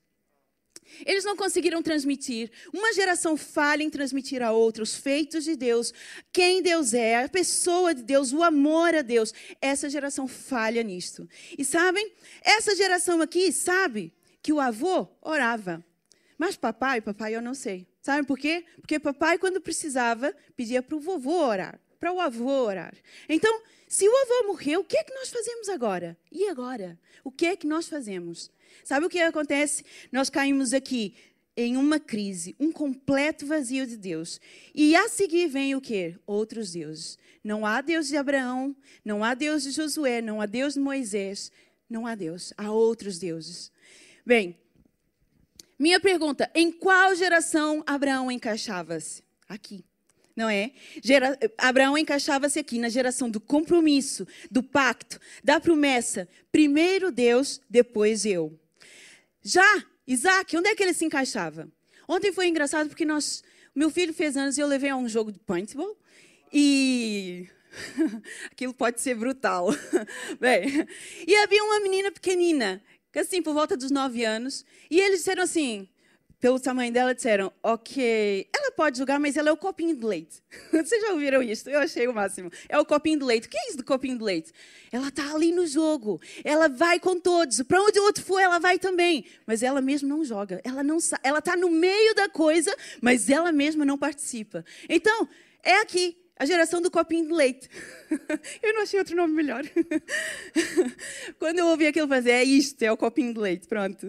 Eles 1.06 1.26
não 1.26 1.36
conseguiram 1.36 1.84
transmitir. 1.84 2.50
Uma 2.74 2.94
geração 2.94 3.36
falha 3.36 3.84
em 3.84 3.90
transmitir 3.90 4.42
a 4.42 4.54
outra 4.54 4.82
os 4.82 4.96
feitos 4.96 5.44
de 5.44 5.58
Deus, 5.58 5.94
quem 6.32 6.62
Deus 6.62 6.94
é, 6.94 7.24
a 7.24 7.28
pessoa 7.28 7.94
de 7.94 8.04
Deus, 8.04 8.32
o 8.32 8.42
amor 8.42 8.96
a 8.96 9.02
Deus. 9.02 9.34
Essa 9.62 9.90
geração 9.90 10.30
falha 10.30 10.82
nisto. 10.82 11.28
E 11.58 11.66
sabem, 11.66 12.14
essa 12.42 12.74
geração 12.74 13.22
aqui 13.22 13.52
sabe 13.52 14.14
que 14.42 14.54
o 14.54 14.62
avô 14.62 15.10
orava. 15.22 15.84
Mas 16.40 16.56
papai, 16.56 17.02
papai, 17.02 17.36
eu 17.36 17.42
não 17.42 17.54
sei. 17.54 17.86
Sabe 18.02 18.26
por 18.26 18.40
quê? 18.40 18.64
Porque 18.80 18.98
papai, 18.98 19.38
quando 19.38 19.60
precisava, 19.60 20.34
pedia 20.56 20.82
para 20.82 20.96
o 20.96 21.00
vovô 21.00 21.46
orar, 21.46 21.78
para 22.00 22.14
o 22.14 22.22
avô 22.22 22.64
orar. 22.64 22.96
Então, 23.28 23.62
se 23.90 24.08
o 24.08 24.18
avô 24.22 24.48
morreu, 24.48 24.80
o 24.80 24.84
que 24.86 24.98
é 24.98 25.04
que 25.04 25.14
nós 25.14 25.30
fazemos 25.30 25.68
agora? 25.68 26.18
E 26.32 26.48
agora? 26.48 26.98
O 27.26 27.32
que 27.32 27.46
é 27.46 27.58
que 27.58 27.68
nós 27.68 27.90
fazemos? 27.90 28.50
Sabe 28.86 29.06
o 29.06 29.10
que 29.10 29.20
acontece? 29.20 29.84
Nós 30.14 30.30
caímos 30.30 30.74
aqui 30.74 31.14
em 31.58 31.76
uma 31.76 32.00
crise, 32.00 32.56
um 32.58 32.72
completo 32.72 33.46
vazio 33.46 33.86
de 33.86 33.98
Deus. 33.98 34.40
E 34.74 34.96
a 34.96 35.10
seguir 35.10 35.50
vem 35.50 35.76
o 35.76 35.82
quê? 35.82 36.16
Outros 36.26 36.72
deuses. 36.72 37.18
Não 37.44 37.66
há 37.66 37.82
Deus 37.82 38.08
de 38.08 38.16
Abraão, 38.16 38.74
não 39.04 39.26
há 39.26 39.34
Deus 39.34 39.64
de 39.64 39.72
Josué, 39.72 40.22
não 40.22 40.40
há 40.40 40.46
Deus 40.46 40.76
de 40.76 40.80
Moisés, 40.80 41.52
não 41.90 42.08
há 42.08 42.16
Deus, 42.16 42.54
há 42.56 42.72
outros 42.72 43.20
deuses. 43.20 43.72
Bem, 44.26 44.56
minha 45.80 46.00
pergunta: 46.00 46.52
em 46.54 46.72
qual 46.72 47.16
geração 47.16 47.82
Abraão 47.88 48.30
encaixava-se? 48.30 49.24
Aqui. 49.48 49.84
Não 50.36 50.50
é? 50.50 50.72
Gera... 51.04 51.38
Abraão 51.58 51.98
encaixava-se 51.98 52.60
aqui 52.60 52.78
na 52.78 52.88
geração 52.88 53.30
do 53.30 53.40
compromisso, 53.40 54.28
do 54.50 54.62
pacto, 54.62 55.20
da 55.44 55.60
promessa. 55.60 56.30
Primeiro 56.52 57.12
Deus, 57.12 57.60
depois 57.70 58.26
eu. 58.26 58.58
Já 59.42 59.86
Isaac, 60.08 60.56
onde 60.58 60.70
é 60.70 60.76
que 60.76 60.84
ele 60.84 60.94
se 60.94 61.06
encaixava? 61.06 61.70
Ontem 62.08 62.32
foi 62.32 62.48
engraçado 62.48 62.90
porque 62.90 63.06
nós, 63.06 63.44
meu 63.76 63.90
filho 63.90 64.14
fez 64.14 64.36
anos 64.36 64.58
e 64.58 64.62
eu 64.62 64.68
levei 64.68 64.90
a 64.90 64.96
um 64.96 65.08
jogo 65.08 65.32
de 65.32 65.40
paintball 65.40 65.96
e 66.52 67.48
aquilo 68.52 68.74
pode 68.74 69.00
ser 69.02 69.16
brutal. 69.16 69.70
Bem, 70.40 70.88
e 71.28 71.36
havia 71.36 71.64
uma 71.64 71.80
menina 71.80 72.12
pequenina 72.12 72.82
assim, 73.18 73.42
por 73.42 73.54
volta 73.54 73.76
dos 73.76 73.90
nove 73.90 74.24
anos. 74.24 74.64
E 74.92 75.00
eles 75.00 75.20
disseram 75.20 75.42
assim, 75.42 75.88
pelo 76.40 76.60
tamanho 76.60 76.92
dela, 76.92 77.14
disseram: 77.14 77.52
Ok, 77.62 78.48
ela 78.56 78.72
pode 78.72 78.98
jogar, 78.98 79.20
mas 79.20 79.36
ela 79.36 79.50
é 79.50 79.52
o 79.52 79.58
copinho 79.58 79.96
de 79.96 80.06
leite. 80.06 80.42
Vocês 80.72 81.02
já 81.02 81.12
ouviram 81.12 81.44
isso? 81.44 81.70
Eu 81.70 81.80
achei 81.80 82.08
o 82.08 82.14
máximo. 82.14 82.50
É 82.70 82.80
o 82.80 82.86
copinho 82.86 83.20
de 83.20 83.26
leite. 83.26 83.48
O 83.48 83.50
que 83.50 83.58
é 83.58 83.68
isso 83.68 83.78
do 83.78 83.84
copinho 83.84 84.18
de 84.18 84.24
leite? 84.24 84.54
Ela 84.92 85.10
está 85.10 85.34
ali 85.34 85.52
no 85.52 85.68
jogo. 85.68 86.22
Ela 86.44 86.70
vai 86.70 87.00
com 87.00 87.20
todos. 87.20 87.62
Para 87.64 87.82
onde 87.82 88.00
o 88.00 88.04
outro 88.04 88.24
for, 88.24 88.40
ela 88.40 88.58
vai 88.58 88.80
também. 88.80 89.26
Mas 89.46 89.62
ela 89.62 89.82
mesma 89.82 90.08
não 90.08 90.24
joga. 90.24 90.62
Ela 90.64 90.82
não 90.82 90.98
Ela 91.24 91.40
está 91.40 91.58
no 91.58 91.70
meio 91.70 92.16
da 92.16 92.30
coisa, 92.30 92.76
mas 93.02 93.30
ela 93.30 93.52
mesma 93.52 93.84
não 93.84 93.98
participa. 93.98 94.64
Então, 94.88 95.28
é 95.62 95.82
aqui. 95.82 96.18
A 96.40 96.46
geração 96.46 96.82
do 96.82 96.90
copinho 96.90 97.28
de 97.28 97.34
leite. 97.34 97.70
eu 98.64 98.74
não 98.74 98.84
achei 98.84 98.98
outro 98.98 99.14
nome 99.14 99.34
melhor. 99.34 99.62
Quando 101.38 101.60
eu 101.60 101.68
ouvi 101.68 101.86
aquilo, 101.86 102.08
falei, 102.08 102.34
é 102.34 102.44
isto, 102.46 102.82
é 102.82 102.90
o 102.90 102.96
copinho 102.96 103.34
de 103.34 103.40
leite, 103.42 103.68
pronto. 103.68 104.08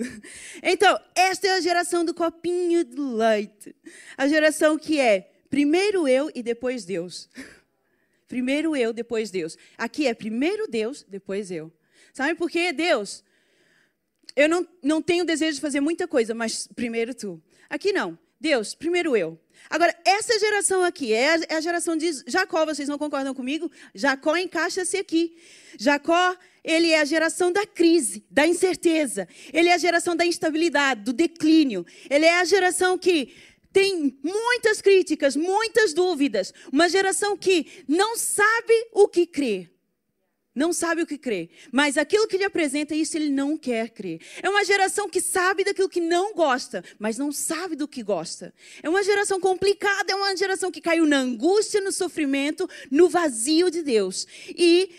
Então, 0.62 0.96
esta 1.16 1.49
é 1.49 1.50
a 1.50 1.60
geração 1.60 2.04
do 2.04 2.14
copinho 2.14 2.84
de 2.84 3.00
leite. 3.00 3.75
A 4.16 4.28
geração 4.28 4.78
que 4.78 5.00
é 5.00 5.28
primeiro 5.50 6.06
eu 6.06 6.30
e 6.32 6.40
depois 6.40 6.84
Deus. 6.84 7.28
Primeiro 8.28 8.76
eu, 8.76 8.92
depois 8.92 9.28
Deus. 9.32 9.58
Aqui 9.76 10.06
é 10.06 10.14
primeiro 10.14 10.68
Deus, 10.68 11.04
depois 11.08 11.50
eu. 11.50 11.72
Sabe 12.12 12.37
por 12.37 12.49
quê? 12.49 12.72
Deus, 12.72 13.25
eu 14.37 14.49
não, 14.49 14.64
não 14.80 15.02
tenho 15.02 15.25
desejo 15.25 15.56
de 15.56 15.60
fazer 15.60 15.80
muita 15.80 16.06
coisa, 16.06 16.32
mas 16.32 16.68
primeiro 16.68 17.12
tu. 17.12 17.42
Aqui 17.68 17.92
não. 17.92 18.16
Deus, 18.40 18.72
primeiro 18.72 19.16
eu. 19.16 19.37
Agora, 19.69 19.95
essa 20.05 20.38
geração 20.38 20.83
aqui 20.83 21.12
é 21.12 21.35
a, 21.35 21.40
é 21.50 21.55
a 21.57 21.61
geração 21.61 21.97
de 21.97 22.11
Jacó, 22.26 22.64
vocês 22.64 22.88
não 22.88 22.99
concordam 22.99 23.35
comigo? 23.35 23.71
Jacó 23.95 24.37
encaixa-se 24.37 24.97
aqui. 24.97 25.37
Jacó, 25.79 26.37
ele 26.64 26.90
é 26.90 27.00
a 27.00 27.05
geração 27.05 27.52
da 27.52 27.67
crise, 27.67 28.25
da 28.31 28.47
incerteza. 28.47 29.29
Ele 29.52 29.69
é 29.69 29.75
a 29.75 29.79
geração 29.79 30.17
da 30.17 30.25
instabilidade, 30.25 31.02
do 31.02 31.12
declínio. 31.12 31.85
Ele 32.09 32.26
é 32.26 32.40
a 32.40 32.45
geração 32.45 32.97
que 32.97 33.35
tem 33.73 34.19
muitas 34.23 34.81
críticas, 34.81 35.37
muitas 35.37 35.93
dúvidas. 35.93 36.52
Uma 36.73 36.88
geração 36.88 37.37
que 37.37 37.85
não 37.87 38.17
sabe 38.17 38.88
o 38.93 39.07
que 39.07 39.26
crer 39.26 39.71
não 40.61 40.75
sabe 40.75 41.00
o 41.00 41.07
que 41.07 41.17
crer, 41.17 41.49
mas 41.73 41.97
aquilo 41.97 42.29
que 42.29 42.37
lhe 42.37 42.45
apresenta, 42.45 42.95
isso 42.95 43.17
ele 43.17 43.31
não 43.31 43.57
quer 43.57 43.88
crer. 43.88 44.21
É 44.43 44.50
uma 44.50 44.62
geração 44.62 45.09
que 45.09 45.19
sabe 45.19 45.64
daquilo 45.64 45.88
que 45.88 46.02
não 46.02 46.35
gosta, 46.35 46.85
mas 46.99 47.17
não 47.17 47.33
sabe 47.33 47.75
do 47.75 47.88
que 47.88 48.02
gosta. 48.02 48.52
É 48.83 48.88
uma 48.90 49.02
geração 49.02 49.40
complicada, 49.40 50.12
é 50.12 50.14
uma 50.14 50.37
geração 50.37 50.71
que 50.71 50.83
caiu 50.83 51.07
na 51.07 51.17
angústia, 51.17 51.81
no 51.81 51.90
sofrimento, 51.90 52.69
no 52.90 53.09
vazio 53.09 53.71
de 53.71 53.83
Deus. 53.83 54.26
E, 54.49 54.90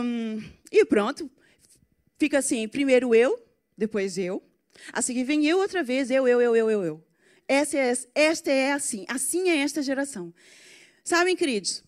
um, 0.00 0.42
e 0.72 0.82
pronto, 0.86 1.30
fica 2.18 2.38
assim: 2.38 2.66
primeiro 2.66 3.14
eu, 3.14 3.38
depois 3.76 4.16
eu, 4.16 4.42
a 4.94 5.02
seguir 5.02 5.24
vem 5.24 5.44
eu 5.44 5.58
outra 5.58 5.82
vez, 5.82 6.10
eu, 6.10 6.26
eu, 6.26 6.40
eu, 6.40 6.56
eu, 6.56 6.70
eu, 6.70 6.84
eu. 6.84 7.04
Essa 7.46 7.76
é, 7.76 7.92
esta 8.14 8.50
é 8.50 8.72
assim, 8.72 9.04
assim 9.08 9.50
é 9.50 9.58
esta 9.58 9.82
geração. 9.82 10.32
Sabem, 11.04 11.36
queridos, 11.36 11.84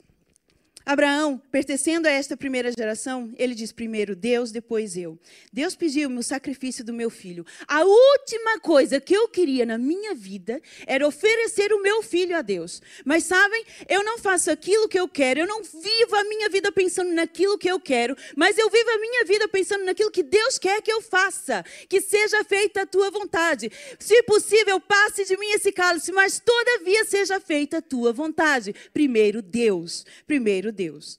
Abraão, 0.84 1.40
pertencendo 1.50 2.06
a 2.06 2.10
esta 2.10 2.36
primeira 2.36 2.72
geração, 2.72 3.32
ele 3.36 3.54
diz 3.54 3.70
primeiro 3.70 4.16
Deus, 4.16 4.50
depois 4.50 4.96
eu. 4.96 5.16
Deus 5.52 5.76
pediu-me 5.76 6.18
o 6.18 6.22
sacrifício 6.22 6.84
do 6.84 6.92
meu 6.92 7.08
filho. 7.08 7.46
A 7.68 7.84
última 7.84 8.58
coisa 8.58 9.00
que 9.00 9.14
eu 9.14 9.28
queria 9.28 9.64
na 9.64 9.78
minha 9.78 10.12
vida 10.12 10.60
era 10.84 11.06
oferecer 11.06 11.72
o 11.72 11.80
meu 11.80 12.02
filho 12.02 12.36
a 12.36 12.42
Deus. 12.42 12.82
Mas 13.04 13.24
sabem, 13.24 13.64
eu 13.88 14.02
não 14.02 14.18
faço 14.18 14.50
aquilo 14.50 14.88
que 14.88 14.98
eu 14.98 15.08
quero, 15.08 15.40
eu 15.40 15.46
não 15.46 15.62
vivo 15.62 16.16
a 16.16 16.24
minha 16.24 16.48
vida 16.48 16.72
pensando 16.72 17.12
naquilo 17.12 17.56
que 17.56 17.70
eu 17.70 17.78
quero, 17.78 18.16
mas 18.36 18.58
eu 18.58 18.68
vivo 18.68 18.90
a 18.90 18.98
minha 18.98 19.24
vida 19.24 19.46
pensando 19.46 19.84
naquilo 19.84 20.10
que 20.10 20.22
Deus 20.22 20.58
quer 20.58 20.82
que 20.82 20.92
eu 20.92 21.00
faça. 21.00 21.64
Que 21.88 22.00
seja 22.00 22.42
feita 22.42 22.82
a 22.82 22.86
tua 22.86 23.08
vontade. 23.10 23.70
Se 24.00 24.20
possível, 24.24 24.80
passe 24.80 25.24
de 25.24 25.36
mim 25.36 25.50
esse 25.50 25.70
cálice, 25.70 26.10
mas 26.10 26.40
todavia 26.40 27.04
seja 27.04 27.38
feita 27.38 27.78
a 27.78 27.82
tua 27.82 28.12
vontade. 28.12 28.74
Primeiro 28.92 29.40
Deus. 29.40 30.04
Primeiro 30.26 30.71
Deus. 30.72 31.18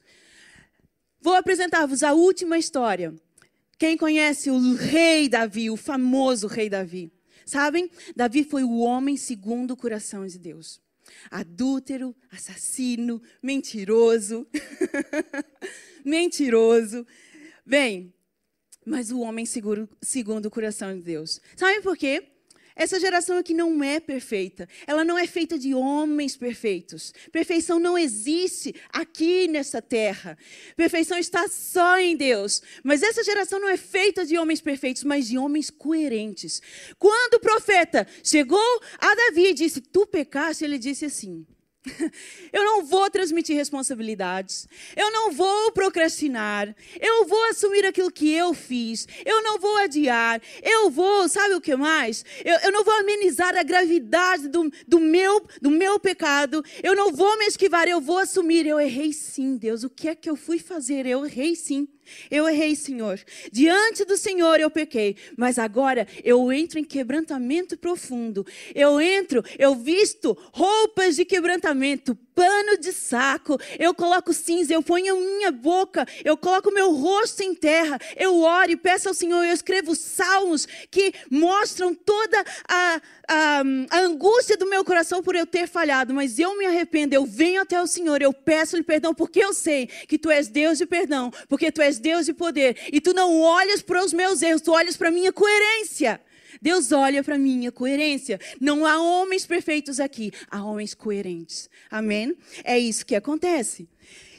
Vou 1.21 1.35
apresentar-vos 1.35 2.03
a 2.03 2.13
última 2.13 2.57
história. 2.57 3.13
Quem 3.77 3.97
conhece 3.97 4.51
o 4.51 4.75
rei 4.75 5.29
Davi, 5.29 5.69
o 5.69 5.77
famoso 5.77 6.47
rei 6.47 6.69
Davi? 6.69 7.11
Sabem? 7.45 7.89
Davi 8.15 8.43
foi 8.43 8.63
o 8.63 8.79
homem 8.79 9.17
segundo 9.17 9.71
o 9.71 9.77
coração 9.77 10.25
de 10.25 10.37
Deus. 10.37 10.81
Adúltero, 11.29 12.15
assassino, 12.31 13.21
mentiroso. 13.41 14.47
mentiroso. 16.03 17.05
Bem, 17.65 18.13
mas 18.85 19.11
o 19.11 19.19
homem 19.19 19.45
seguro, 19.45 19.89
segundo 20.01 20.47
o 20.47 20.51
coração 20.51 20.95
de 20.95 21.01
Deus. 21.01 21.39
Sabem 21.55 21.81
por 21.81 21.97
quê? 21.97 22.32
Essa 22.75 22.99
geração 22.99 23.37
aqui 23.37 23.53
não 23.53 23.83
é 23.83 23.99
perfeita. 23.99 24.67
Ela 24.87 25.03
não 25.03 25.17
é 25.17 25.27
feita 25.27 25.57
de 25.57 25.73
homens 25.73 26.35
perfeitos. 26.35 27.13
Perfeição 27.31 27.79
não 27.79 27.97
existe 27.97 28.73
aqui 28.89 29.47
nessa 29.47 29.81
terra. 29.81 30.37
Perfeição 30.75 31.17
está 31.17 31.47
só 31.47 31.99
em 31.99 32.15
Deus. 32.15 32.61
Mas 32.83 33.03
essa 33.03 33.23
geração 33.23 33.59
não 33.59 33.69
é 33.69 33.77
feita 33.77 34.25
de 34.25 34.37
homens 34.37 34.61
perfeitos, 34.61 35.03
mas 35.03 35.27
de 35.27 35.37
homens 35.37 35.69
coerentes. 35.69 36.61
Quando 36.97 37.35
o 37.35 37.39
profeta 37.39 38.07
chegou 38.23 38.81
a 38.97 39.13
Davi 39.15 39.47
e 39.47 39.53
disse: 39.53 39.81
Tu 39.81 40.07
pecaste, 40.07 40.63
ele 40.63 40.77
disse 40.77 41.05
assim: 41.05 41.45
Eu 42.51 42.63
não 42.63 42.85
vou 42.85 43.09
transmitir 43.09 43.55
responsabilidades. 43.55 44.67
Eu 44.95 45.11
não 45.11 45.31
vou 45.31 45.71
procrastinar. 45.71 46.73
Eu 46.99 47.25
vou 47.25 47.43
assumir 47.45 47.85
aquilo 47.85 48.11
que 48.11 48.31
eu 48.31 48.53
fiz. 48.53 49.07
Eu 49.25 49.43
não 49.43 49.59
vou 49.59 49.75
adiar. 49.77 50.41
Eu 50.61 50.89
vou, 50.89 51.27
sabe 51.27 51.55
o 51.55 51.61
que 51.61 51.75
mais? 51.75 52.23
Eu, 52.43 52.57
eu 52.59 52.71
não 52.71 52.83
vou 52.83 52.93
amenizar 52.95 53.57
a 53.57 53.63
gravidade 53.63 54.47
do, 54.47 54.71
do, 54.87 54.99
meu, 54.99 55.45
do 55.61 55.69
meu 55.69 55.99
pecado. 55.99 56.63
Eu 56.81 56.95
não 56.95 57.11
vou 57.11 57.37
me 57.37 57.45
esquivar. 57.45 57.87
Eu 57.87 57.99
vou 57.99 58.17
assumir. 58.17 58.65
Eu 58.65 58.79
errei 58.79 59.11
sim, 59.11 59.57
Deus. 59.57 59.83
O 59.83 59.89
que 59.89 60.07
é 60.07 60.15
que 60.15 60.29
eu 60.29 60.35
fui 60.35 60.59
fazer? 60.59 61.05
Eu 61.05 61.25
errei 61.25 61.55
sim. 61.55 61.87
Eu 62.29 62.47
errei, 62.47 62.75
Senhor. 62.75 63.19
Diante 63.51 64.05
do 64.05 64.17
Senhor 64.17 64.59
eu 64.59 64.69
pequei, 64.69 65.15
mas 65.37 65.57
agora 65.57 66.07
eu 66.23 66.51
entro 66.51 66.79
em 66.79 66.83
quebrantamento 66.83 67.77
profundo. 67.77 68.45
Eu 68.73 68.99
entro, 69.01 69.43
eu 69.57 69.75
visto 69.75 70.37
roupas 70.51 71.15
de 71.15 71.25
quebrantamento, 71.25 72.17
pano 72.35 72.77
de 72.77 72.91
saco, 72.91 73.59
eu 73.79 73.93
coloco 73.93 74.33
cinza, 74.33 74.73
eu 74.73 74.81
ponho 74.81 75.15
a 75.15 75.19
minha 75.19 75.51
boca, 75.51 76.05
eu 76.23 76.35
coloco 76.35 76.71
meu 76.71 76.91
rosto 76.93 77.41
em 77.41 77.53
terra, 77.53 77.99
eu 78.17 78.41
oro 78.41 78.71
e 78.71 78.75
peço 78.75 79.07
ao 79.07 79.13
Senhor, 79.13 79.43
eu 79.43 79.53
escrevo 79.53 79.95
salmos 79.95 80.67
que 80.89 81.13
mostram 81.29 81.93
toda 81.93 82.43
a, 82.67 83.01
a, 83.27 83.63
a 83.89 83.99
angústia 83.99 84.57
do 84.57 84.69
meu 84.69 84.83
coração 84.83 85.21
por 85.21 85.35
eu 85.35 85.45
ter 85.45 85.67
falhado, 85.67 86.13
mas 86.13 86.39
eu 86.39 86.57
me 86.57 86.65
arrependo, 86.65 87.13
eu 87.13 87.25
venho 87.25 87.61
até 87.61 87.81
o 87.81 87.87
Senhor, 87.87 88.21
eu 88.21 88.33
peço-lhe 88.33 88.83
perdão, 88.83 89.13
porque 89.13 89.39
eu 89.39 89.53
sei 89.53 89.87
que 89.87 90.17
tu 90.17 90.29
és 90.29 90.47
Deus 90.47 90.77
de 90.77 90.85
perdão, 90.85 91.31
porque 91.47 91.71
tu 91.71 91.81
és 91.81 91.92
Deus 91.99 92.25
de 92.25 92.33
poder, 92.33 92.77
e 92.91 92.99
tu 92.99 93.13
não 93.13 93.39
olhas 93.39 93.81
para 93.81 94.03
os 94.03 94.13
meus 94.13 94.41
erros, 94.41 94.61
tu 94.61 94.71
olhas 94.71 94.97
para 94.97 95.09
a 95.09 95.11
minha 95.11 95.31
coerência. 95.31 96.21
Deus 96.61 96.91
olha 96.91 97.23
para 97.23 97.37
minha 97.37 97.71
coerência. 97.71 98.39
Não 98.59 98.85
há 98.85 98.97
homens 99.01 99.45
perfeitos 99.45 99.99
aqui, 99.99 100.31
há 100.49 100.63
homens 100.63 100.93
coerentes. 100.93 101.69
Amém? 101.89 102.37
É 102.63 102.79
isso 102.79 103.05
que 103.05 103.15
acontece. 103.15 103.89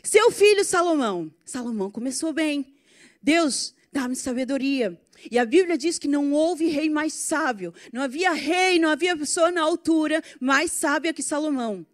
Seu 0.03 0.31
filho 0.31 0.65
Salomão. 0.65 1.31
Salomão 1.45 1.91
começou 1.91 2.33
bem. 2.33 2.75
Deus 3.23 3.75
dá-me 3.93 4.17
sabedoria. 4.17 4.99
E 5.31 5.39
a 5.39 5.45
Bíblia 5.45 5.79
diz 5.79 5.99
que 5.99 6.09
não 6.09 6.33
houve 6.33 6.67
rei 6.67 6.91
mais 6.91 7.13
sábio. 7.15 7.73
Não 7.93 8.03
havia 8.03 8.33
rei, 8.33 8.79
não 8.79 8.91
havia 8.91 9.17
pessoa 9.17 9.51
na 9.51 9.63
altura 9.63 10.23
mais 10.41 10.73
sábia 10.73 11.13
que 11.13 11.23
Salomão. 11.23 11.87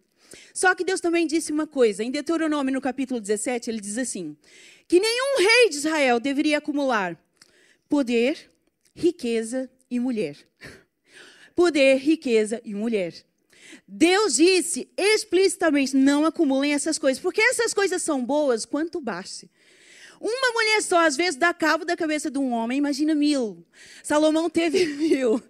Só 0.53 0.73
que 0.75 0.83
Deus 0.83 0.99
também 0.99 1.27
disse 1.27 1.51
uma 1.51 1.67
coisa. 1.67 2.03
Em 2.03 2.11
Deuteronômio, 2.11 2.73
no 2.73 2.81
capítulo 2.81 3.19
17, 3.19 3.69
ele 3.69 3.79
diz 3.79 3.97
assim: 3.97 4.35
que 4.91 4.99
nenhum 4.99 5.37
rei 5.37 5.69
de 5.69 5.77
Israel 5.77 6.19
deveria 6.19 6.57
acumular 6.57 7.17
poder, 7.87 8.51
riqueza 8.93 9.71
e 9.89 10.01
mulher. 10.01 10.35
Poder, 11.55 11.95
riqueza 11.95 12.61
e 12.65 12.73
mulher. 12.73 13.13
Deus 13.87 14.35
disse 14.35 14.91
explicitamente: 14.97 15.95
não 15.95 16.25
acumulem 16.25 16.73
essas 16.73 16.97
coisas, 16.97 17.23
porque 17.23 17.39
essas 17.39 17.73
coisas 17.73 18.03
são 18.03 18.25
boas 18.25 18.65
quanto 18.65 18.99
baste. 18.99 19.49
Uma 20.19 20.51
mulher 20.51 20.81
só, 20.81 21.05
às 21.05 21.15
vezes, 21.15 21.37
dá 21.37 21.53
cabo 21.53 21.85
da 21.85 21.95
cabeça 21.95 22.29
de 22.29 22.37
um 22.37 22.51
homem, 22.51 22.77
imagina 22.77 23.15
mil. 23.15 23.65
Salomão 24.03 24.49
teve 24.49 24.87
mil. 24.95 25.41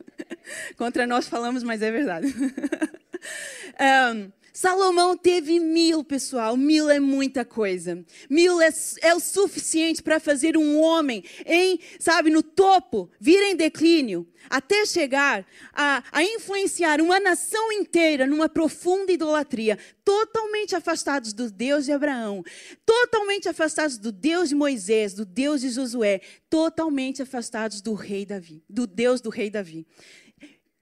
Contra 0.78 1.08
nós 1.08 1.28
falamos, 1.28 1.64
mas 1.64 1.82
é 1.82 1.90
verdade. 1.90 2.28
um, 4.14 4.32
Salomão 4.54 5.16
teve 5.16 5.60
mil, 5.60 6.04
pessoal. 6.04 6.58
Mil 6.58 6.90
é 6.90 7.00
muita 7.00 7.46
coisa. 7.46 8.04
Mil 8.30 8.62
é, 8.62 8.70
é 9.02 9.16
o 9.16 9.20
suficiente 9.20 10.04
para 10.04 10.20
fazer 10.20 10.58
um 10.58 10.80
homem 10.80 11.24
em, 11.46 11.80
sabe, 12.00 12.30
no 12.30 12.44
topo, 12.44 13.10
vir 13.20 13.42
em 13.44 13.56
declínio, 13.56 14.28
até 14.50 14.86
chegar 14.86 15.46
a, 15.74 16.04
a 16.12 16.24
influenciar 16.24 17.00
uma 17.02 17.20
nação 17.20 17.72
inteira 17.72 18.28
numa 18.28 18.50
profunda 18.50 19.12
idolatria, 19.12 19.78
totalmente 20.04 20.76
afastados 20.76 21.32
do 21.32 21.50
Deus 21.50 21.86
de 21.86 21.92
Abraão, 21.92 22.44
totalmente 22.86 23.48
afastados 23.48 23.98
do 23.98 24.12
Deus 24.12 24.50
de 24.50 24.56
Moisés, 24.56 25.14
do 25.14 25.26
Deus 25.26 25.62
de 25.62 25.70
Josué, 25.70 26.22
totalmente 26.50 27.22
afastados 27.22 27.82
do 27.82 27.94
rei 27.94 28.26
Davi, 28.26 28.64
do 28.70 28.86
Deus 28.86 29.22
do 29.22 29.30
rei 29.30 29.50
Davi. 29.50 29.88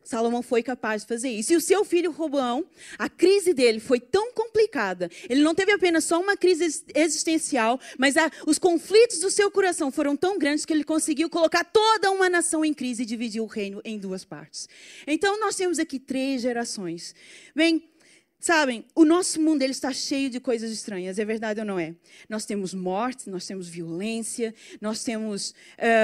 Salomão 0.10 0.42
foi 0.42 0.64
capaz 0.64 1.04
de 1.04 1.08
fazer 1.08 1.30
isso. 1.30 1.54
E 1.54 1.56
o 1.56 1.62
seu 1.62 1.86
filho 1.86 2.10
Roboão, 2.10 2.66
a 2.98 3.08
crise 3.08 3.54
dele 3.54 3.80
foi 3.80 4.00
tão 4.00 4.34
complicada. 4.34 5.08
Ele 5.30 5.44
não 5.44 5.54
teve 5.54 5.72
apenas 5.72 6.04
só 6.04 6.20
uma 6.20 6.36
crise 6.36 6.84
existencial, 6.96 7.80
mas 7.96 8.18
a, 8.18 8.32
os 8.48 8.58
conflitos 8.58 9.20
do 9.20 9.30
seu 9.30 9.52
coração 9.52 9.92
foram 9.92 10.18
tão 10.18 10.40
grandes 10.40 10.66
que 10.66 10.74
ele 10.74 10.84
conseguiu 10.84 11.30
colocar 11.30 11.64
toda 11.64 12.10
uma 12.10 12.28
nação 12.28 12.66
em 12.66 12.74
crise 12.74 13.04
e 13.04 13.06
dividir 13.06 13.40
o 13.40 13.46
reino 13.46 13.82
em 13.86 14.00
duas 14.00 14.26
partes. 14.26 14.68
Então 15.06 15.40
nós 15.40 15.56
temos 15.56 15.78
aqui 15.78 16.00
três 16.00 16.42
gerações. 16.42 17.14
Bem, 17.56 17.89
Sabem, 18.40 18.86
o 18.96 19.04
nosso 19.04 19.42
mundo 19.42 19.62
ele 19.64 19.74
está 19.74 19.92
cheio 19.92 20.30
de 20.30 20.40
coisas 20.40 20.72
estranhas, 20.72 21.20
é 21.20 21.26
verdade 21.26 21.60
ou 21.60 21.66
não 21.66 21.78
é? 21.78 21.94
Nós 22.30 22.46
temos 22.46 22.74
morte, 22.74 23.30
nós 23.30 23.46
temos 23.46 23.68
violência, 23.68 24.56
nós 24.80 25.04
temos 25.04 25.54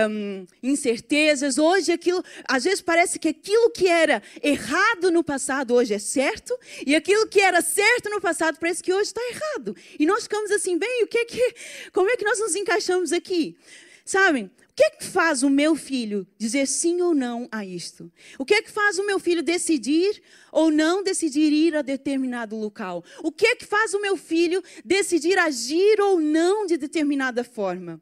um, 0.09 0.45
incertezas. 0.61 1.57
Hoje, 1.57 1.93
aquilo, 1.93 2.21
às 2.45 2.65
vezes 2.65 2.81
parece 2.81 3.17
que 3.17 3.29
aquilo 3.29 3.69
que 3.69 3.87
era 3.87 4.21
errado 4.43 5.11
no 5.11 5.23
passado 5.23 5.73
hoje 5.73 5.93
é 5.93 5.99
certo, 5.99 6.59
e 6.85 6.93
aquilo 6.93 7.25
que 7.25 7.39
era 7.39 7.61
certo 7.61 8.09
no 8.09 8.19
passado 8.19 8.57
parece 8.59 8.83
que 8.83 8.91
hoje 8.91 9.07
está 9.07 9.21
errado. 9.29 9.73
E 9.97 10.05
nós 10.05 10.23
ficamos 10.23 10.51
assim, 10.51 10.77
bem, 10.77 11.03
o 11.03 11.07
que, 11.07 11.19
é 11.19 11.25
que 11.25 11.55
como 11.93 12.09
é 12.09 12.17
que 12.17 12.25
nós 12.25 12.37
nos 12.37 12.53
encaixamos 12.53 13.13
aqui? 13.13 13.55
Sabem, 14.03 14.51
que 14.75 14.83
é 14.83 14.89
que 14.89 15.05
faz 15.05 15.41
o 15.41 15.49
meu 15.49 15.73
filho 15.73 16.27
dizer 16.37 16.67
sim 16.67 17.01
ou 17.01 17.15
não 17.15 17.47
a 17.49 17.65
isto? 17.65 18.11
O 18.37 18.43
que 18.43 18.55
é 18.55 18.61
que 18.61 18.69
faz 18.69 18.99
o 18.99 19.05
meu 19.05 19.17
filho 19.19 19.41
decidir 19.41 20.21
ou 20.51 20.69
não 20.69 21.01
decidir 21.01 21.53
ir 21.53 21.77
a 21.77 21.81
determinado 21.81 22.57
local? 22.57 23.01
O 23.23 23.31
que 23.31 23.47
é 23.47 23.55
que 23.55 23.65
faz 23.65 23.93
o 23.93 24.01
meu 24.01 24.17
filho 24.17 24.61
decidir 24.83 25.37
agir 25.37 26.01
ou 26.01 26.19
não 26.19 26.65
de 26.65 26.75
determinada 26.75 27.41
forma? 27.41 28.01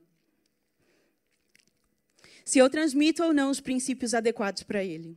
Se 2.43 2.57
eu 2.57 2.67
transmito 2.69 3.23
ou 3.23 3.31
não 3.31 3.51
os 3.51 3.59
princípios 3.59 4.15
adequados 4.15 4.63
para 4.63 4.83
ele. 4.83 5.15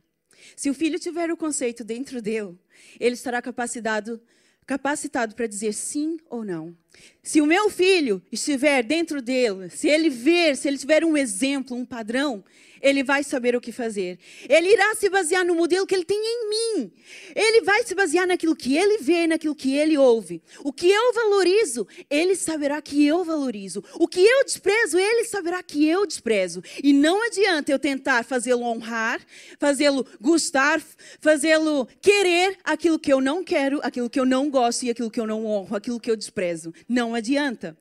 Se 0.55 0.69
o 0.69 0.75
filho 0.75 0.99
tiver 0.99 1.31
o 1.31 1.37
conceito 1.37 1.83
dentro 1.83 2.21
dele, 2.21 2.55
ele 2.99 3.15
estará 3.15 3.41
capacitado 3.41 4.21
capacitado 4.67 5.33
para 5.33 5.47
dizer 5.47 5.73
sim 5.73 6.17
ou 6.29 6.43
não. 6.43 6.75
Se 7.23 7.39
o 7.39 7.45
meu 7.45 7.69
filho 7.69 8.21
estiver 8.29 8.83
dentro 8.83 9.21
dele, 9.21 9.69
se 9.69 9.87
ele 9.87 10.09
ver, 10.09 10.57
se 10.57 10.67
ele 10.67 10.77
tiver 10.77 11.05
um 11.05 11.15
exemplo, 11.15 11.75
um 11.75 11.85
padrão, 11.85 12.43
ele 12.81 13.03
vai 13.03 13.23
saber 13.23 13.55
o 13.55 13.61
que 13.61 13.71
fazer. 13.71 14.19
Ele 14.47 14.71
irá 14.71 14.95
se 14.95 15.09
basear 15.09 15.45
no 15.45 15.55
modelo 15.55 15.85
que 15.85 15.95
ele 15.95 16.05
tem 16.05 16.17
em 16.17 16.49
mim. 16.49 16.91
Ele 17.35 17.61
vai 17.61 17.83
se 17.83 17.95
basear 17.95 18.27
naquilo 18.27 18.55
que 18.55 18.75
ele 18.75 18.97
vê, 18.99 19.27
naquilo 19.27 19.55
que 19.55 19.75
ele 19.75 19.97
ouve. 19.97 20.41
O 20.63 20.71
que 20.71 20.89
eu 20.89 21.13
valorizo, 21.13 21.87
ele 22.09 22.35
saberá 22.35 22.81
que 22.81 23.05
eu 23.05 23.23
valorizo. 23.23 23.83
O 23.95 24.07
que 24.07 24.19
eu 24.19 24.43
desprezo, 24.43 24.97
ele 24.97 25.23
saberá 25.25 25.61
que 25.63 25.87
eu 25.87 26.05
desprezo. 26.05 26.63
E 26.83 26.93
não 26.93 27.25
adianta 27.25 27.71
eu 27.71 27.79
tentar 27.79 28.23
fazê-lo 28.23 28.63
honrar, 28.63 29.19
fazê-lo 29.59 30.05
gostar, 30.19 30.81
fazê-lo 31.19 31.87
querer 32.01 32.57
aquilo 32.63 32.99
que 32.99 33.11
eu 33.11 33.21
não 33.21 33.43
quero, 33.43 33.79
aquilo 33.83 34.09
que 34.09 34.19
eu 34.19 34.25
não 34.25 34.49
gosto 34.49 34.83
e 34.83 34.89
aquilo 34.89 35.11
que 35.11 35.19
eu 35.19 35.27
não 35.27 35.45
honro, 35.45 35.75
aquilo 35.75 35.99
que 35.99 36.09
eu 36.09 36.15
desprezo. 36.15 36.73
Não 36.87 37.15
adianta. 37.15 37.77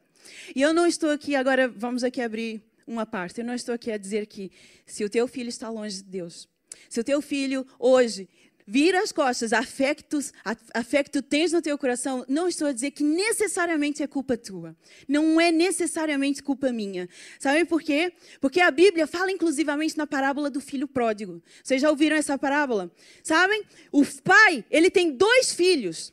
E 0.55 0.63
eu 0.63 0.73
não 0.73 0.87
estou 0.87 1.11
aqui 1.11 1.35
agora, 1.35 1.69
vamos 1.69 2.05
aqui 2.05 2.21
abrir 2.21 2.63
uma 2.87 3.05
parte. 3.07 3.41
Eu 3.41 3.45
não 3.45 3.55
estou 3.55 3.75
aqui 3.75 3.91
a 3.91 3.99
dizer 3.99 4.27
que 4.27 4.51
se 4.85 5.05
o 5.05 5.11
teu 5.11 5.27
filho 5.27 5.49
está 5.49 5.69
longe 5.69 5.97
de 5.97 6.05
Deus, 6.05 6.49
se 6.89 7.01
o 7.01 7.05
teu 7.05 7.21
filho 7.21 7.67
hoje 7.79 8.29
vira 8.67 9.01
as 9.01 9.13
costas, 9.13 9.53
afectos, 9.53 10.33
afecto 10.75 11.23
tens 11.23 11.53
no 11.53 11.63
teu 11.63 11.79
coração, 11.79 12.25
não 12.29 12.49
estou 12.49 12.67
a 12.67 12.73
dizer 12.73 12.91
que 12.91 13.05
necessariamente 13.05 14.03
é 14.03 14.07
culpa 14.07 14.37
tua. 14.37 14.77
Não 15.07 15.41
é 15.41 15.53
necessariamente 15.53 16.43
culpa 16.43 16.73
minha. 16.73 17.09
Sabe 17.39 17.65
por 17.65 17.81
quê? 17.81 18.13
Porque 18.41 18.61
a 18.61 18.71
Bíblia 18.71 19.07
fala 19.07 19.31
inclusivamente 19.31 19.97
na 19.97 20.07
parábola 20.07 20.51
do 20.51 20.61
filho 20.61 20.89
pródigo. 20.89 21.41
Vocês 21.63 21.81
já 21.81 21.91
ouviram 21.91 22.17
essa 22.17 22.37
parábola? 22.37 22.91
Sabem? 23.23 23.63
O 23.93 24.05
pai, 24.25 24.65
ele 24.69 24.91
tem 24.91 25.13
dois 25.13 25.53
filhos. 25.53 26.13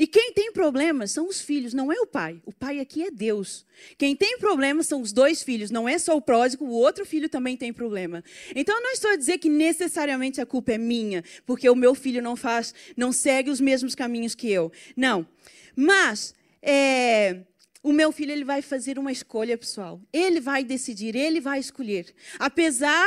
E 0.00 0.06
quem 0.06 0.32
tem 0.32 0.50
problemas 0.50 1.10
são 1.10 1.28
os 1.28 1.42
filhos, 1.42 1.74
não 1.74 1.92
é 1.92 2.00
o 2.00 2.06
pai. 2.06 2.40
O 2.46 2.54
pai 2.54 2.80
aqui 2.80 3.02
é 3.02 3.10
Deus. 3.10 3.66
Quem 3.98 4.16
tem 4.16 4.38
problemas 4.38 4.86
são 4.86 5.02
os 5.02 5.12
dois 5.12 5.42
filhos, 5.42 5.70
não 5.70 5.86
é 5.86 5.98
só 5.98 6.16
o 6.16 6.22
pródigo, 6.22 6.64
o 6.64 6.70
outro 6.70 7.04
filho 7.04 7.28
também 7.28 7.54
tem 7.54 7.70
problema. 7.70 8.24
Então 8.56 8.74
eu 8.76 8.82
não 8.82 8.92
estou 8.92 9.10
a 9.10 9.16
dizer 9.16 9.36
que 9.36 9.50
necessariamente 9.50 10.40
a 10.40 10.46
culpa 10.46 10.72
é 10.72 10.78
minha, 10.78 11.22
porque 11.44 11.68
o 11.68 11.76
meu 11.76 11.94
filho 11.94 12.22
não 12.22 12.34
faz, 12.34 12.74
não 12.96 13.12
segue 13.12 13.50
os 13.50 13.60
mesmos 13.60 13.94
caminhos 13.94 14.34
que 14.34 14.50
eu. 14.50 14.72
Não. 14.96 15.28
Mas 15.76 16.34
é, 16.62 17.42
o 17.82 17.92
meu 17.92 18.10
filho 18.10 18.32
ele 18.32 18.44
vai 18.44 18.62
fazer 18.62 18.98
uma 18.98 19.12
escolha 19.12 19.58
pessoal. 19.58 20.00
Ele 20.10 20.40
vai 20.40 20.64
decidir, 20.64 21.14
ele 21.14 21.42
vai 21.42 21.58
escolher. 21.60 22.06
Apesar, 22.38 23.06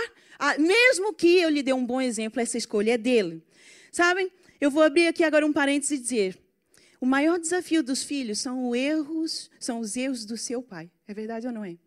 mesmo 0.59 1.11
que 1.11 1.39
eu 1.39 1.49
lhe 1.49 1.63
dê 1.63 1.73
um 1.73 1.83
bom 1.83 1.99
exemplo, 1.99 2.39
essa 2.39 2.55
escolha 2.55 2.91
é 2.93 2.97
dele. 2.99 3.41
Sabem? 3.91 4.31
Eu 4.61 4.69
vou 4.69 4.83
abrir 4.83 5.07
aqui 5.07 5.23
agora 5.23 5.43
um 5.43 5.51
parênteses 5.51 5.97
e 5.97 6.01
dizer: 6.03 6.42
o 7.03 7.05
maior 7.05 7.37
desafio 7.37 7.83
dos 7.83 8.01
filhos 8.01 8.39
são 8.39 8.69
os 8.69 8.77
erros, 8.77 9.51
são 9.59 9.81
os 9.81 9.97
erros 9.97 10.23
do 10.23 10.37
seu 10.37 10.63
pai. 10.63 10.89
É 11.05 11.13
verdade 11.13 11.45
ou 11.45 11.51
não 11.51 11.65
é? 11.65 11.77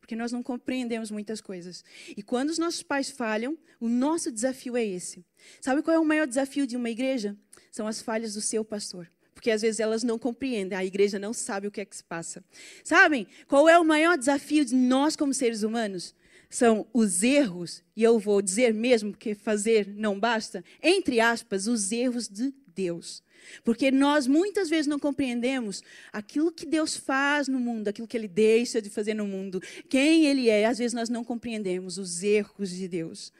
Porque 0.00 0.16
nós 0.16 0.32
não 0.32 0.42
compreendemos 0.42 1.12
muitas 1.12 1.40
coisas. 1.40 1.84
E 2.16 2.24
quando 2.24 2.50
os 2.50 2.58
nossos 2.58 2.82
pais 2.82 3.08
falham, 3.08 3.56
o 3.78 3.88
nosso 3.88 4.32
desafio 4.32 4.76
é 4.76 4.84
esse. 4.84 5.24
Sabe 5.60 5.80
qual 5.80 5.94
é 5.94 6.00
o 6.00 6.04
maior 6.04 6.26
desafio 6.26 6.66
de 6.66 6.76
uma 6.76 6.90
igreja? 6.90 7.36
São 7.70 7.86
as 7.86 8.02
falhas 8.02 8.34
do 8.34 8.40
seu 8.40 8.64
pastor 8.64 9.08
porque 9.32 9.50
às 9.50 9.62
vezes 9.62 9.78
elas 9.78 10.02
não 10.02 10.18
compreendem, 10.18 10.78
a 10.78 10.84
igreja 10.84 11.18
não 11.18 11.34
sabe 11.34 11.66
o 11.66 11.70
que 11.70 11.80
é 11.80 11.84
que 11.84 11.94
se 11.94 12.02
passa. 12.02 12.42
Sabem 12.82 13.26
qual 13.46 13.68
é 13.68 13.78
o 13.78 13.84
maior 13.84 14.16
desafio 14.16 14.64
de 14.64 14.74
nós 14.74 15.16
como 15.16 15.34
seres 15.34 15.62
humanos? 15.62 16.14
São 16.48 16.86
os 16.94 17.22
erros, 17.22 17.82
e 17.94 18.02
eu 18.02 18.18
vou 18.18 18.40
dizer 18.40 18.72
mesmo 18.72 19.14
que 19.14 19.34
fazer 19.34 19.86
não 19.86 20.18
basta, 20.18 20.64
entre 20.82 21.20
aspas, 21.20 21.66
os 21.66 21.92
erros 21.92 22.26
de 22.26 22.54
Deus. 22.74 23.22
Porque 23.62 23.90
nós 23.90 24.26
muitas 24.26 24.68
vezes 24.68 24.86
não 24.86 24.98
compreendemos 24.98 25.82
aquilo 26.12 26.50
que 26.50 26.66
Deus 26.66 26.96
faz 26.96 27.48
no 27.48 27.58
mundo, 27.58 27.88
aquilo 27.88 28.08
que 28.08 28.16
Ele 28.16 28.28
deixa 28.28 28.80
de 28.80 28.90
fazer 28.90 29.14
no 29.14 29.26
mundo, 29.26 29.60
quem 29.88 30.26
Ele 30.26 30.48
é. 30.48 30.64
Às 30.64 30.78
vezes 30.78 30.94
nós 30.94 31.08
não 31.08 31.24
compreendemos 31.24 31.98
os 31.98 32.22
erros 32.22 32.70
de 32.70 32.88
Deus. 32.88 33.32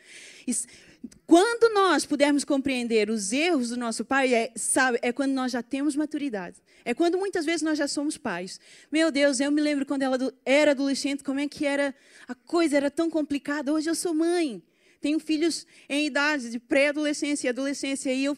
quando 1.26 1.72
nós 1.74 2.04
pudermos 2.04 2.44
compreender 2.44 3.10
os 3.10 3.32
erros 3.32 3.70
do 3.70 3.76
nosso 3.76 4.04
pai, 4.04 4.34
é, 4.34 4.52
sabe, 4.54 4.98
é 5.02 5.12
quando 5.12 5.32
nós 5.32 5.52
já 5.52 5.62
temos 5.62 5.96
maturidade. 5.96 6.56
É 6.84 6.92
quando 6.92 7.16
muitas 7.16 7.46
vezes 7.46 7.62
nós 7.62 7.78
já 7.78 7.88
somos 7.88 8.18
pais. 8.18 8.60
Meu 8.92 9.10
Deus, 9.10 9.40
eu 9.40 9.50
me 9.50 9.60
lembro 9.60 9.86
quando 9.86 10.02
ela 10.02 10.18
era 10.44 10.72
adolescente, 10.72 11.24
como 11.24 11.40
é 11.40 11.48
que 11.48 11.64
era, 11.64 11.94
a 12.28 12.34
coisa 12.34 12.76
era 12.76 12.90
tão 12.90 13.08
complicada. 13.08 13.72
Hoje 13.72 13.88
eu 13.88 13.94
sou 13.94 14.12
mãe. 14.12 14.62
Tenho 15.00 15.18
filhos 15.18 15.66
em 15.88 16.06
idade 16.06 16.50
de 16.50 16.58
pré-adolescência 16.58 17.46
e 17.46 17.50
adolescência, 17.50 18.12
e 18.12 18.24
eu 18.24 18.34